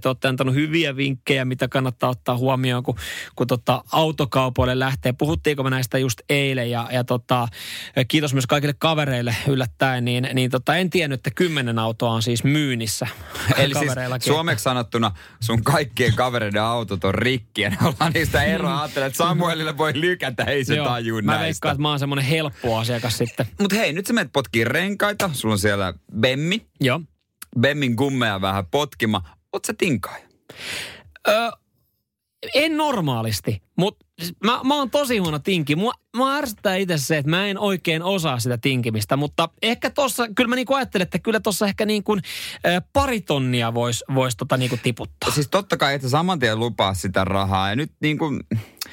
[0.00, 2.96] Te olette antanut hyviä vinkkejä, mitä kannattaa ottaa huomioon, kun,
[3.36, 5.12] kun tota autokaupoille lähtee.
[5.12, 7.48] Puhuttiinko me näistä just eilen ja, ja tota,
[8.08, 10.04] kiitos myös kaikille kavereille yllättäen.
[10.04, 13.06] Niin, niin tota, en tiennyt, että kymmenen autoa on siis myynnissä.
[13.56, 18.80] Eli siis suomeksi sanottuna sun kaikkien kavereiden autot on rikki ja ne ollaan niistä eroa.
[18.82, 21.44] Ajattelen, että Samuelille voi lykätä, ei se tajuu mä näistä.
[21.44, 23.46] veikkaan, että mä oon semmonen helppo asiakas sitten.
[23.60, 25.30] Mut hei, nyt sä menet potkii renkaita.
[25.32, 26.66] Sulla on siellä Bemmi.
[26.80, 27.00] Joo.
[27.60, 29.22] Bemmin gummeja vähän potkima.
[29.52, 30.26] Oot sä tinkaaja?
[31.28, 31.50] Öö,
[32.54, 34.06] en normaalisti, mutta
[34.44, 35.76] mä, mä oon tosi huono tinki.
[35.76, 40.28] Mua, mua ärsyttää itse se, että mä en oikein osaa sitä tinkimistä, mutta ehkä tossa,
[40.34, 42.22] kyllä mä niinku ajattelen, että kyllä tossa ehkä niin kuin,
[42.66, 45.30] ä, pari tonnia voisi vois tota niinku tiputtaa.
[45.30, 48.40] Siis totta kai, että saman tien lupaa sitä rahaa ja nyt niin kuin...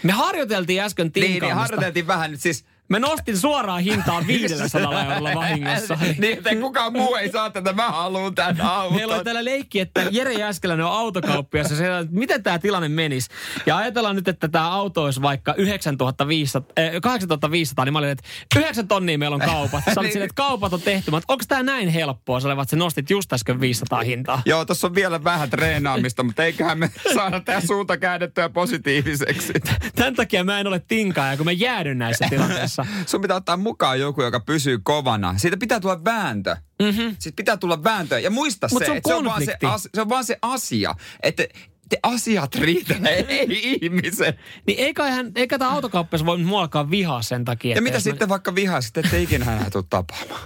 [0.03, 1.39] Me harjoiteltiin äsken tinkaamista.
[1.39, 5.97] Niin, niin harjoiteltiin vähän nyt siis Mä nostin suoraan hintaa 500 eurolla vahingossa.
[6.17, 8.97] niin, että kukaan muu ei saa tätä, mä haluan tän auton.
[8.97, 11.75] Meillä on täällä leikki, että Jere Jäskeläinen on autokauppiassa.
[11.75, 13.29] Se, että miten tämä tilanne menisi.
[13.65, 18.23] Ja ajatellaan nyt, että tämä auto olisi vaikka 9500, äh, 8500, niin mä olin, että
[18.55, 19.83] 9 tonnia meillä on kaupat.
[19.95, 20.21] Sä niin.
[20.21, 21.11] että kaupat on tehty.
[21.11, 22.39] Mutta onko tämä näin helppoa?
[22.39, 24.41] Sä että nostit just äsken 500 hintaa.
[24.45, 29.53] Joo, tuossa on vielä vähän treenaamista, mutta eiköhän me saada tämä suunta käännettyä positiiviseksi.
[29.95, 33.05] Tämän takia mä en ole tinkaaja, kun mä jäädyn näissä tilanteissa kanssa.
[33.05, 35.37] Sun pitää ottaa mukaan joku, joka pysyy kovana.
[35.37, 36.55] Siitä pitää tulla vääntö.
[36.81, 37.15] Mm-hmm.
[37.19, 38.19] Siitä pitää tulla vääntö.
[38.19, 40.37] Ja muista Mut se, se, että se, on vaan se, as, se on vaan se
[40.41, 41.43] asia, että
[41.89, 43.47] te asiat riitä, ei
[43.81, 44.33] ihmisen.
[44.67, 47.75] Niin eikä, hän, eikä tämä autokauppias voi muokaan vihaa sen takia.
[47.75, 48.29] Ja mitä sitten mä...
[48.29, 50.41] vaikka vihaa, sitten ette ikinä enää tule tapaamaan.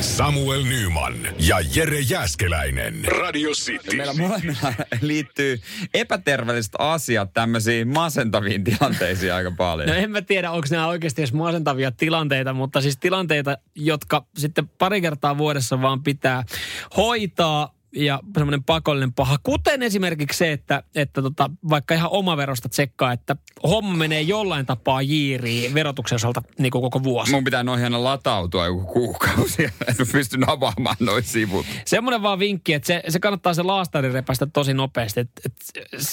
[0.00, 3.04] Samuel Nyman ja Jere Jäskeläinen.
[3.04, 3.96] Radio City.
[3.96, 5.60] Meillä molemmilla liittyy
[5.94, 9.88] epäterveelliset asiat tämmöisiin masentaviin tilanteisiin aika paljon.
[9.88, 14.68] No en mä tiedä, onko nämä oikeasti edes masentavia tilanteita, mutta siis tilanteita, jotka sitten
[14.68, 16.44] pari kertaa vuodessa vaan pitää
[16.96, 19.38] hoitaa ja semmoinen pakollinen paha.
[19.42, 25.02] Kuten esimerkiksi se, että, että tota, vaikka ihan omaverosta tsekkaa, että homma menee jollain tapaa
[25.02, 27.32] jiiriin verotuksen osalta niin kuin koko vuosi.
[27.32, 31.66] Mun pitää noin aina latautua joku kuukausi, että pystyn avaamaan noin sivut.
[31.84, 35.20] Semmoinen vaan vinkki, että se, se kannattaa se laastari repästä tosi nopeasti.
[35.20, 35.52] Et, et,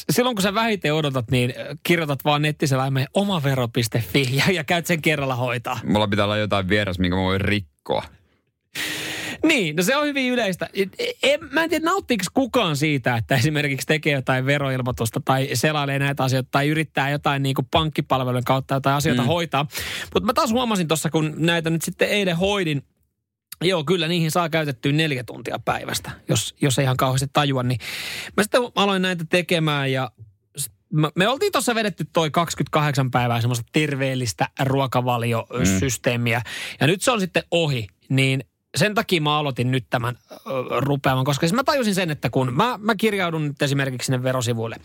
[0.10, 5.36] silloin kun sä vähiten odotat, niin kirjoitat vaan nettiseläimeen omavero.fi ja, ja käyt sen kerralla
[5.36, 5.80] hoitaa.
[5.84, 8.04] Mulla pitää olla jotain vieras, minkä mä voin rikkoa.
[9.48, 10.70] Niin, no se on hyvin yleistä.
[11.24, 16.24] En, mä en tiedä, nauttiiko kukaan siitä, että esimerkiksi tekee jotain veroilmoitusta tai selailee näitä
[16.24, 19.28] asioita tai yrittää jotain niin kuin pankkipalvelujen kautta jotain asioita mm.
[19.28, 19.66] hoitaa.
[20.14, 22.84] Mutta mä taas huomasin tuossa, kun näitä nyt sitten eilen hoidin,
[23.64, 27.64] Joo, kyllä niihin saa käytettyä neljä tuntia päivästä, jos, jos ei ihan kauheasti tajua.
[27.64, 27.80] Niin
[28.38, 30.12] mä sitten aloin näitä tekemään ja
[31.16, 36.40] me oltiin tuossa vedetty toi 28 päivää semmoista terveellistä ruokavaliosysteemiä.
[36.40, 36.78] Mm.
[36.80, 37.88] Ja nyt se on sitten ohi.
[38.10, 38.44] Niin
[38.78, 40.38] sen takia mä aloitin nyt tämän ö,
[40.80, 44.76] rupeaman, koska siis mä tajusin sen, että kun mä, mä kirjaudun nyt esimerkiksi sinne verosivuille,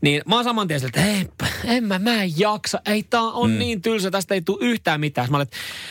[0.00, 1.28] niin mä oon saman tien että hei,
[1.64, 3.58] en mä, mä en jaksa, ei tää on mm.
[3.58, 5.30] niin tylsä, tästä ei tule yhtään mitään.
[5.30, 5.48] Mä olin,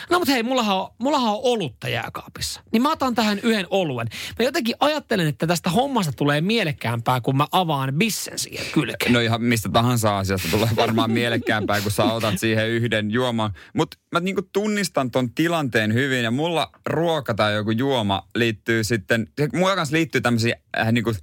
[0.10, 2.62] no mutta hei, mullahan on, mullahan on olutta jääkaapissa.
[2.72, 4.08] Niin mä otan tähän yhden oluen.
[4.39, 9.13] Mä jotenkin ajattelen, että tästä hommasta tulee mielekkäämpää, kun mä avaan bissen siihen kylkeen.
[9.13, 13.54] No ihan mistä tahansa asiasta tulee varmaan mielekkäämpää, kun sä otat siihen yhden juoman.
[13.74, 19.27] Mutta mä niinku tunnistan ton tilanteen hyvin ja mulla ruoka tai joku juoma liittyy sitten,
[19.38, 21.13] se mulla kanssa liittyy tämmöisiä äh, niinku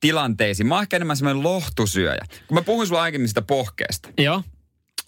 [0.00, 0.66] tilanteisiin.
[0.66, 2.24] Mä oon ehkä enemmän semmoinen lohtusyöjä.
[2.46, 4.08] Kun mä puhuin sulla aiemmin sitä pohkeesta.
[4.18, 4.42] Joo.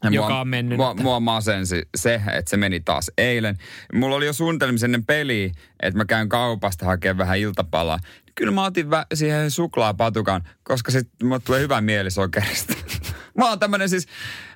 [0.05, 0.79] Ja joka mua, on mennyt.
[0.79, 3.59] Mua, mua masensi se, että se meni taas eilen.
[3.93, 5.51] Mulla oli jo suunnitelmissa ennen peliä,
[5.83, 7.99] että mä käyn kaupasta hakemaan vähän iltapalaa.
[8.35, 12.75] Kyllä mä otin vä- siihen suklaapatukan, koska sitten mulle tulee hyvä mieli sokerista.
[13.39, 14.09] mä oon tämmönen siis,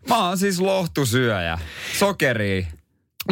[0.09, 1.59] mä oon siis lohtusyöjä.
[1.99, 2.67] Sokeria.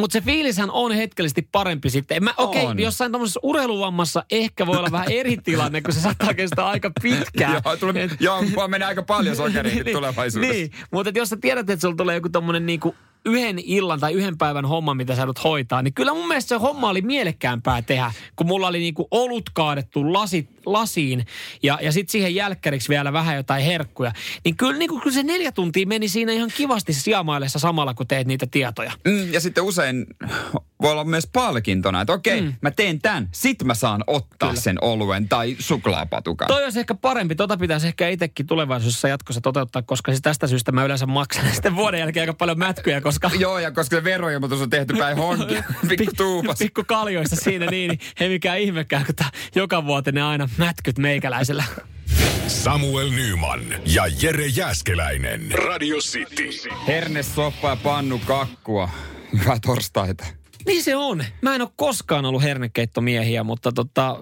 [0.01, 2.31] Mutta se fiilishän on hetkellisesti parempi sitten.
[2.37, 6.67] Okei, okay, jossain tämmöisessä urheiluvammassa ehkä voi olla vähän eri tilanne, kun se saattaa kestää
[6.67, 7.53] aika pitkään.
[7.65, 10.55] joo, tule, joo, vaan menee aika paljon sokeria niin, tulevaisuudessa.
[10.55, 12.95] Niin, mutta jos sä tiedät, että sulla tulee joku tommonen niinku
[13.27, 16.55] yhden illan tai yhden päivän homma, mitä sä haluat hoitaa, niin kyllä mun mielestä se
[16.55, 21.27] homma oli mielekkäämpää tehdä, kun mulla oli niinku olut kaadettu lasit, lasiin
[21.63, 24.13] ja, ja sitten siihen jälkkäriksi vielä vähän jotain herkkuja.
[24.45, 28.27] Niin kyllä, niinku, kyllä se neljä tuntia meni siinä ihan kivasti siamaillessa samalla, kun teet
[28.27, 28.93] niitä tietoja.
[29.05, 30.07] Mm, ja sitten usein
[30.83, 32.53] voi olla myös palkintona, että okei, mm.
[32.61, 34.61] mä teen tämän, sit mä saan ottaa Kyllä.
[34.61, 36.49] sen oluen tai suklaapatukan.
[36.49, 40.73] Toi olisi ehkä parempi, tota pitäisi ehkä itsekin tulevaisuudessa jatkossa toteuttaa, koska siis tästä syystä
[40.73, 43.16] mä yleensä maksan sitten vuoden jälkeen aika paljon mätkyjä, koska...
[43.39, 45.55] Joo, ja koska se veroilmoitus on tehty päin honki,
[45.89, 46.59] pikku tuupas.
[46.59, 49.15] Pikku kaljoista siinä niin, niin ei mikään ihmekään, kun
[49.55, 51.65] joka vuotinen aina mätkyt meikäläisellä.
[52.49, 55.51] Samuel Nyman ja Jere Jäskeläinen.
[55.53, 56.49] Radio City.
[56.87, 58.89] Hernesoppa ja pannu kakkua.
[59.33, 60.27] Hyvää torstaita.
[60.67, 61.25] Niin se on.
[61.43, 64.17] Mä en ole koskaan ollut hernekeittomiehiä, mutta tota,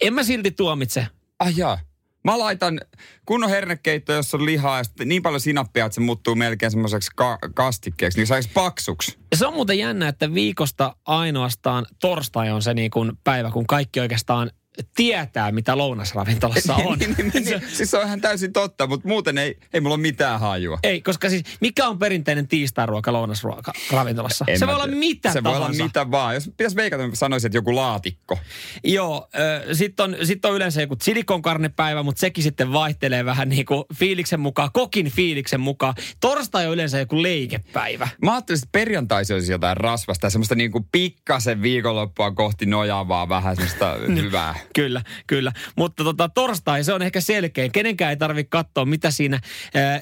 [0.00, 1.06] en mä silti tuomitse.
[1.38, 1.78] Ai jaa.
[2.24, 2.80] Mä laitan
[3.26, 7.10] kunnon hernekeitto, jossa on lihaa ja sitten niin paljon sinappia, että se muuttuu melkein semmoiseksi
[7.16, 9.18] ka- kastikkeeksi, niin saisi paksuksi.
[9.30, 13.66] Ja se on muuten jännä, että viikosta ainoastaan torstai on se niin kuin päivä, kun
[13.66, 14.50] kaikki oikeastaan
[14.96, 16.98] tietää, mitä lounasravintolassa on.
[16.98, 17.62] niin, niin, niin, niin.
[17.72, 20.78] Siis se on ihan täysin totta, mutta muuten ei, ei mulla ole mitään hajua.
[20.82, 24.44] Ei, koska siis mikä on perinteinen tiistairuoka lounasruoka ravintolassa?
[24.48, 25.60] En se voi olla mitä Se tahansa.
[25.60, 26.34] voi olla mitä vaan.
[26.34, 28.38] Jos pitäisi veikata, niin sanoisin, että joku laatikko.
[28.84, 29.28] Joo,
[29.72, 34.40] sitten on, sit on yleensä joku silikonkarnepäivä, mutta sekin sitten vaihtelee vähän niin kuin fiiliksen
[34.40, 35.94] mukaan, kokin fiiliksen mukaan.
[36.20, 38.08] Torstai on yleensä joku leikepäivä.
[38.24, 43.28] Mä ajattelin, että perjantaisi olisi jotain rasvasta ja semmoista niin kuin pikkasen viikonloppua kohti nojaavaa
[43.28, 44.54] vähän semmoista hyvää.
[44.74, 45.52] Kyllä, kyllä.
[45.76, 47.68] Mutta tota, torstai, se on ehkä selkeä.
[47.68, 49.40] Kenenkään ei tarvitse katsoa, mitä siinä
[49.74, 50.00] ää,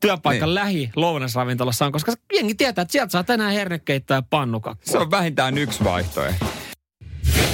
[0.00, 0.54] työpaikan Niin.
[0.54, 4.92] lähi lounasravintolassa on, koska jengi tietää, että sieltä saa tänään hernekeittoa ja pannukakkua.
[4.92, 6.46] Se on vähintään yksi vaihtoehto.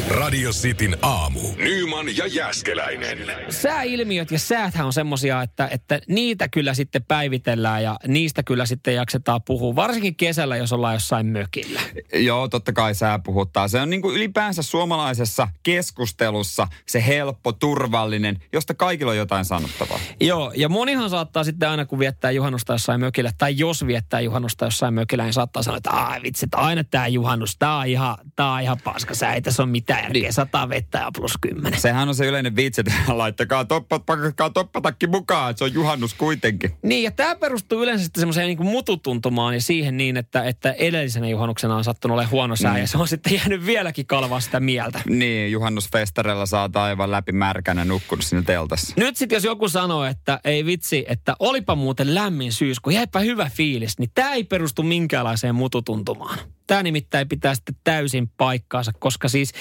[0.08, 1.40] Radio Cityn aamu.
[1.56, 3.18] Nyman ja Jäskeläinen.
[3.50, 8.94] Sääilmiöt ja sääthän on semmosia, että, että niitä kyllä sitten päivitellään ja niistä kyllä sitten
[8.94, 9.76] jaksetaan puhua.
[9.76, 11.80] Varsinkin kesällä, jos ollaan jossain mökillä.
[12.14, 13.68] Joo, totta kai sää puhuttaa.
[13.68, 19.98] Se on niin kuin ylipäänsä suomalaisessa keskustelussa se helppo, turvallinen, josta kaikilla on jotain sanottavaa.
[20.20, 24.64] Joo, ja monihan saattaa sitten aina, kun viettää juhannusta jossain mökillä, tai jos viettää juhannusta
[24.64, 28.16] jossain mökillä, niin saattaa sanoa, että ai vitsi, että aina tämä juhannus, tämä on ihan,
[28.36, 31.80] tää on ihan paska, sä ei tässä ole mitään järkeä, sataa vettä ja plus kymmenen.
[31.80, 36.14] Sehän on se yleinen vitsi, että laittakaa toppat, pakkakaa toppatakki mukaan, että se on juhannus
[36.14, 36.70] kuitenkin.
[36.82, 41.28] Niin, ja tämä perustuu yleensä sitten semmoiseen niin mututuntumaan ja siihen niin, että, että edellisenä
[41.28, 42.80] juhannuksena on sattunut olemaan huono sää, mm.
[42.80, 45.00] ja se on sitten jäänyt vieläkin kalvaa sitä mieltä.
[45.08, 48.94] Niin, juhannusfestareilla saa aivan läpi märkänä nukkunut sinne teltassa.
[48.96, 53.50] Nyt sitten jos joku sanoo, että ei vitsi, että olipa muuten lämmin syysku, jäipä hyvä
[53.54, 56.38] fiilis, niin tämä ei perustu minkäänlaiseen mututuntumaan.
[56.66, 59.52] Tämä nimittäin pitää sitten täysin paikkaansa, koska siis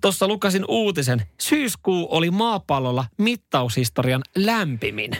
[0.00, 1.22] tuossa lukasin uutisen.
[1.40, 5.10] Syyskuu oli maapallolla mittaushistorian lämpimin.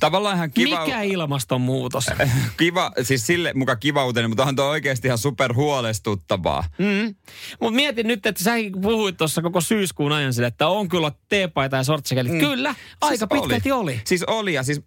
[0.00, 2.06] Tavallaan ihan kiva, Mikä ilmastonmuutos?
[2.58, 6.64] kiva, siis sille muka kiva uutinen, mutta on tuo oikeasti ihan super huolestuttavaa.
[6.78, 7.14] Mm.
[7.60, 11.76] Mutta mietin nyt, että sä puhuit tuossa koko syyskuun ajan sille, että on kyllä teepaita
[11.76, 12.32] ja sortsikelit.
[12.32, 12.38] Mm.
[12.38, 13.92] Kyllä, aika siis pitkälti oli.
[13.92, 14.00] oli.
[14.04, 14.80] Siis oli ja siis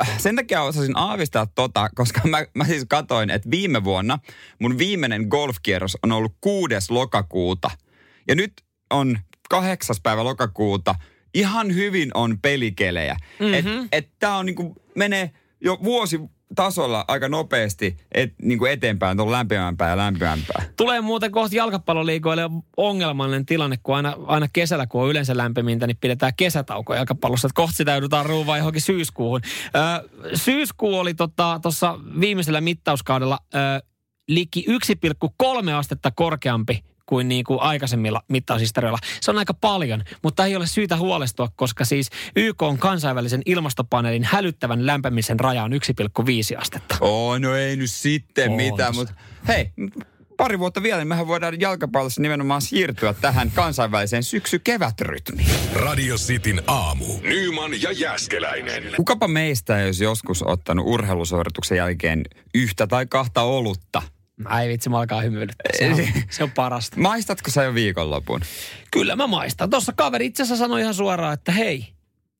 [0.00, 4.18] äh, sen takia osasin aavistaa tota, koska mä, mä siis katoin, että viime vuonna
[4.58, 6.74] mun viimeinen golfkierros on ollut 6.
[6.88, 7.70] lokakuuta.
[8.28, 8.52] Ja nyt
[8.90, 9.96] on 8.
[10.02, 10.94] päivä lokakuuta.
[11.34, 13.16] Ihan hyvin on pelikelejä.
[13.40, 13.54] Mm-hmm.
[13.54, 15.30] Että et tää on niinku, menee
[15.60, 16.20] jo vuosi
[16.54, 20.64] tasolla aika nopeasti et, niin kuin eteenpäin, tuon lämpimämpää ja lämpimämpää.
[20.76, 25.96] Tulee muuten kohti jalkapalloliikoille ongelmallinen tilanne, kun aina, aina kesällä, kun on yleensä lämpimintä, niin
[26.00, 27.46] pidetään kesätauko jalkapallossa.
[27.46, 29.40] Että kohta sitä joudutaan ruuvaa johonkin syyskuuhun.
[29.44, 33.58] Ö, syyskuu oli tuossa tota, viimeisellä mittauskaudella ö,
[34.28, 38.98] liki 1,3 astetta korkeampi kuin, niin kuin aikaisemmilla mittaushistorioilla.
[39.20, 44.24] Se on aika paljon, mutta ei ole syytä huolestua, koska siis YK on kansainvälisen ilmastopaneelin
[44.24, 45.78] hälyttävän lämpimisen raja on 1,5
[46.60, 46.96] astetta.
[47.00, 49.00] Oo, no ei nyt sitten On mitään, se.
[49.00, 49.14] mutta
[49.48, 49.70] hei,
[50.36, 55.50] pari vuotta vielä, niin mehän voidaan jalkapallossa nimenomaan siirtyä tähän kansainväliseen syksy-kevätrytmiin.
[55.74, 57.04] Radio Cityn aamu.
[57.22, 58.82] Nyman ja Jäskeläinen.
[58.96, 62.22] Kukapa meistä ei olisi joskus ottanut urheilusuorituksen jälkeen
[62.54, 64.02] yhtä tai kahta olutta?
[64.46, 65.72] Ai vitsi, mä alkaa hymyilyttää.
[65.78, 67.00] Se on, se on parasta.
[67.00, 68.40] Maistatko sä jo viikonlopun?
[68.90, 69.70] Kyllä mä maistan.
[69.70, 71.92] Tuossa kaveri itse asiassa sanoi ihan suoraan, että hei,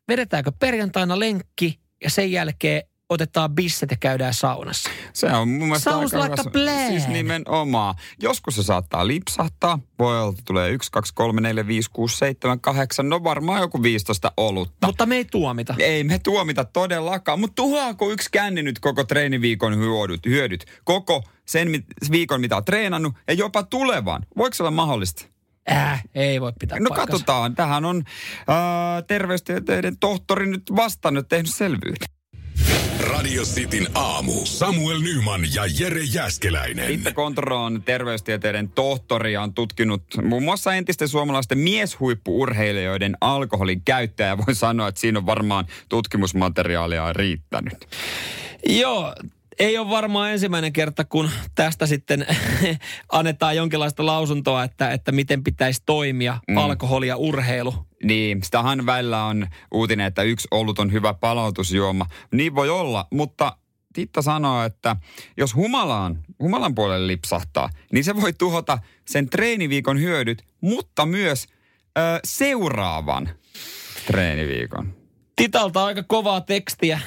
[0.08, 2.82] vedetäänkö perjantaina lenkki ja sen jälkeen
[3.12, 4.90] otetaan bisset ja käydään saunassa.
[5.12, 6.88] Se on mun mielestä Sounds aika like plan.
[6.88, 7.94] Siis nimenomaan.
[8.20, 9.78] Joskus se saattaa lipsahtaa.
[9.98, 13.08] Voi olla, että tulee 1, 2, 3, 4, 5, 6, 7, 8.
[13.08, 14.86] No varmaan joku 15 olutta.
[14.86, 15.74] Mutta me ei tuomita.
[15.78, 20.64] Ei me tuomita todellakaan, mutta tuhoaako yksi känni nyt koko treeniviikon hyödyt, hyödyt?
[20.84, 24.26] Koko sen mit, viikon, mitä on treenannut ja jopa tulevan.
[24.36, 25.24] Voiko se olla mahdollista?
[25.70, 27.10] Äh, ei voi pitää No paikkansa.
[27.12, 27.54] katsotaan.
[27.54, 28.02] Tähän on
[28.38, 32.06] äh, terveystieteiden tohtori nyt vastannut, tehnyt selvyyden.
[33.02, 34.32] Radio Cityn aamu.
[34.44, 36.90] Samuel Nyman ja Jere Jäskeläinen.
[36.90, 44.26] Itta Kontro on terveystieteiden tohtori ja on tutkinut muun muassa entisten suomalaisten mieshuippuurheilijoiden alkoholin käyttöä.
[44.26, 47.88] Ja voi sanoa, että siinä on varmaan tutkimusmateriaalia riittänyt.
[48.66, 49.14] Joo,
[49.58, 52.26] ei ole varmaan ensimmäinen kerta, kun tästä sitten
[53.12, 56.56] annetaan jonkinlaista lausuntoa, että, että miten pitäisi toimia mm.
[56.56, 57.74] alkoholi ja urheilu.
[58.02, 62.06] Niin, sitähän välillä on uutinen, että yksi olut on hyvä palautusjuoma.
[62.32, 63.56] Niin voi olla, mutta
[63.92, 64.96] Titta sanoo, että
[65.36, 71.46] jos humalaan, humalan puolelle lipsahtaa, niin se voi tuhota sen treeniviikon hyödyt, mutta myös
[71.98, 73.28] ö, seuraavan.
[74.06, 75.01] treeniviikon?
[75.42, 77.00] Titalta aika kovaa tekstiä.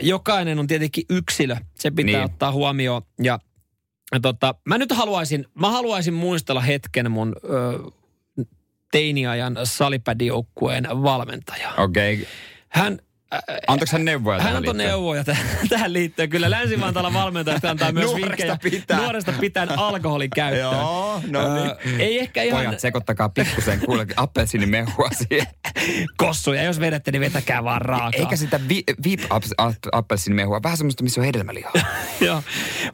[0.00, 1.56] Jokainen on tietenkin yksilö.
[1.74, 2.24] Se pitää Niin.
[2.24, 3.02] ottaa huomioon.
[3.22, 3.38] Ja,
[4.12, 7.78] ja tota, mä nyt haluaisin, mä haluaisin muistella hetken mun ö,
[8.92, 11.74] teiniajan salipädijoukkueen valmentajaa.
[11.78, 12.14] Okei.
[12.14, 12.26] Okay.
[12.68, 12.98] Hän,
[13.66, 14.88] Antoiko hän neuvoja hän tähän antoi liittyen?
[14.88, 16.30] neuvoja täh- tähän liittyen.
[16.30, 18.98] Kyllä Länsi-Vantaalla valmentajat antaa myös Nuoresta vinkkejä pitää.
[18.98, 20.72] nuoresta pitäen alkoholin käyttöön.
[20.72, 21.70] Joo, no niin.
[21.70, 25.46] Ö, ei ehkä ihan Pojat, sekoittakaa pikkusen kuule appelsiinimehua siihen.
[26.16, 26.62] kossuja.
[26.62, 28.10] Jos vedätte, niin vetäkää vaan raakaa.
[28.20, 29.20] Eikä sitä vi, viip
[29.92, 31.72] appelsiinimehua, vähän semmoista, missä on hedelmälihaa.
[32.26, 32.42] Joo,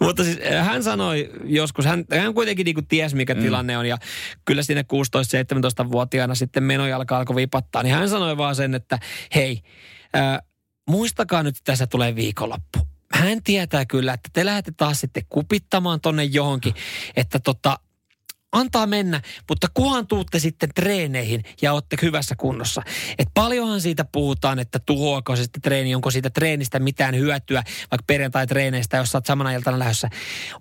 [0.00, 3.40] mutta siis hän sanoi joskus, hän, hän kuitenkin niin ties mikä mm.
[3.42, 3.96] tilanne on ja
[4.44, 8.98] kyllä siinä 16-17-vuotiaana sitten menojalka alkoi vipattaa, niin hän sanoi vaan sen, että
[9.34, 9.60] hei,
[10.90, 12.78] muistakaa nyt, että tässä tulee viikonloppu.
[13.12, 16.74] Hän tietää kyllä, että te lähdette taas sitten kupittamaan tonne johonkin,
[17.16, 17.78] että tota,
[18.54, 22.82] antaa mennä, mutta kuhan tuutte sitten treeneihin ja olette hyvässä kunnossa.
[23.18, 28.04] Et paljonhan siitä puhutaan, että tuhoako se sitten treeni, onko siitä treenistä mitään hyötyä, vaikka
[28.06, 30.10] perjantai-treeneistä, jos oot samana iltana lähdössä.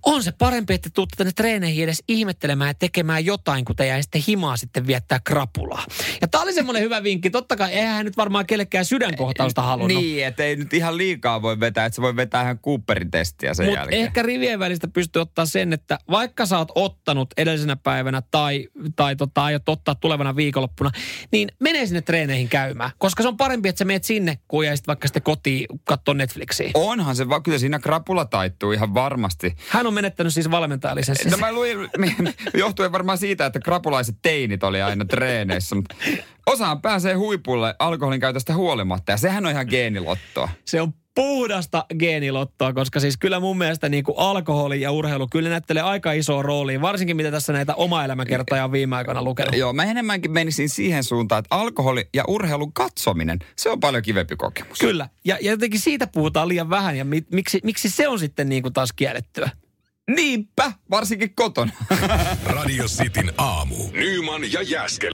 [0.06, 4.04] On se parempi, että tuutte tänne treeneihin edes ihmettelemään ja tekemään jotain, kun te jäi
[4.04, 5.86] sitten himaa sitten viettää krapulaa.
[6.22, 7.30] Ja tää oli semmoinen hyvä vinkki.
[7.30, 10.02] Totta kai, eihän hän nyt varmaan kellekään sydänkohtausta halunnut.
[10.02, 13.54] Niin, että ei nyt ihan liikaa voi vetää, että se voi vetää ihan Cooperin testiä
[13.54, 14.02] sen Mutta jälkeen.
[14.02, 19.16] ehkä rivien välistä pystyy ottaa sen, että vaikka sä oot ottanut edellisenä päivänä tai, tai
[19.16, 20.92] tota, aiot ottaa tulevana viikonloppuna,
[21.32, 22.92] niin mene sinne treeneihin käymään.
[22.98, 26.72] Koska se on parempi, että sä meet sinne, kuin jäisit vaikka sitten kotiin katsoa Netflixiä.
[26.74, 29.56] Onhan se, kyllä siinä krapula taittuu ihan varmasti.
[29.70, 31.38] Hän on menettänyt siis valmentajalisenssinsä.
[31.38, 31.78] No mä luin,
[32.54, 35.96] johtuen varmaan siitä, että krapulaiset teinit oli aina treeneissä, mutta
[36.46, 40.50] osaan pääsee huipulle alkoholin käytöstä huolimatta ja sehän on ihan geenilottoa.
[40.66, 45.50] Se on puhdasta geenilottoa, koska siis kyllä mun mielestä niin kuin alkoholi ja urheilu kyllä
[45.50, 49.56] näyttelee aika isoa roolia, varsinkin mitä tässä näitä oma elämäkertoja on viime aikoina lukenut.
[49.56, 54.36] Joo, mä enemmänkin menisin siihen suuntaan, että alkoholi ja urheilun katsominen, se on paljon kivempi
[54.36, 54.80] kokemus.
[54.80, 58.50] Kyllä, ja, ja jotenkin siitä puhutaan liian vähän, ja mi, miksi, miksi se on sitten
[58.50, 59.50] niin kuin taas kiellettyä?
[60.16, 61.72] Niinpä, varsinkin kotona.
[62.56, 63.76] Radio Cityn aamu.
[63.92, 65.02] Nyman ja Jäskel.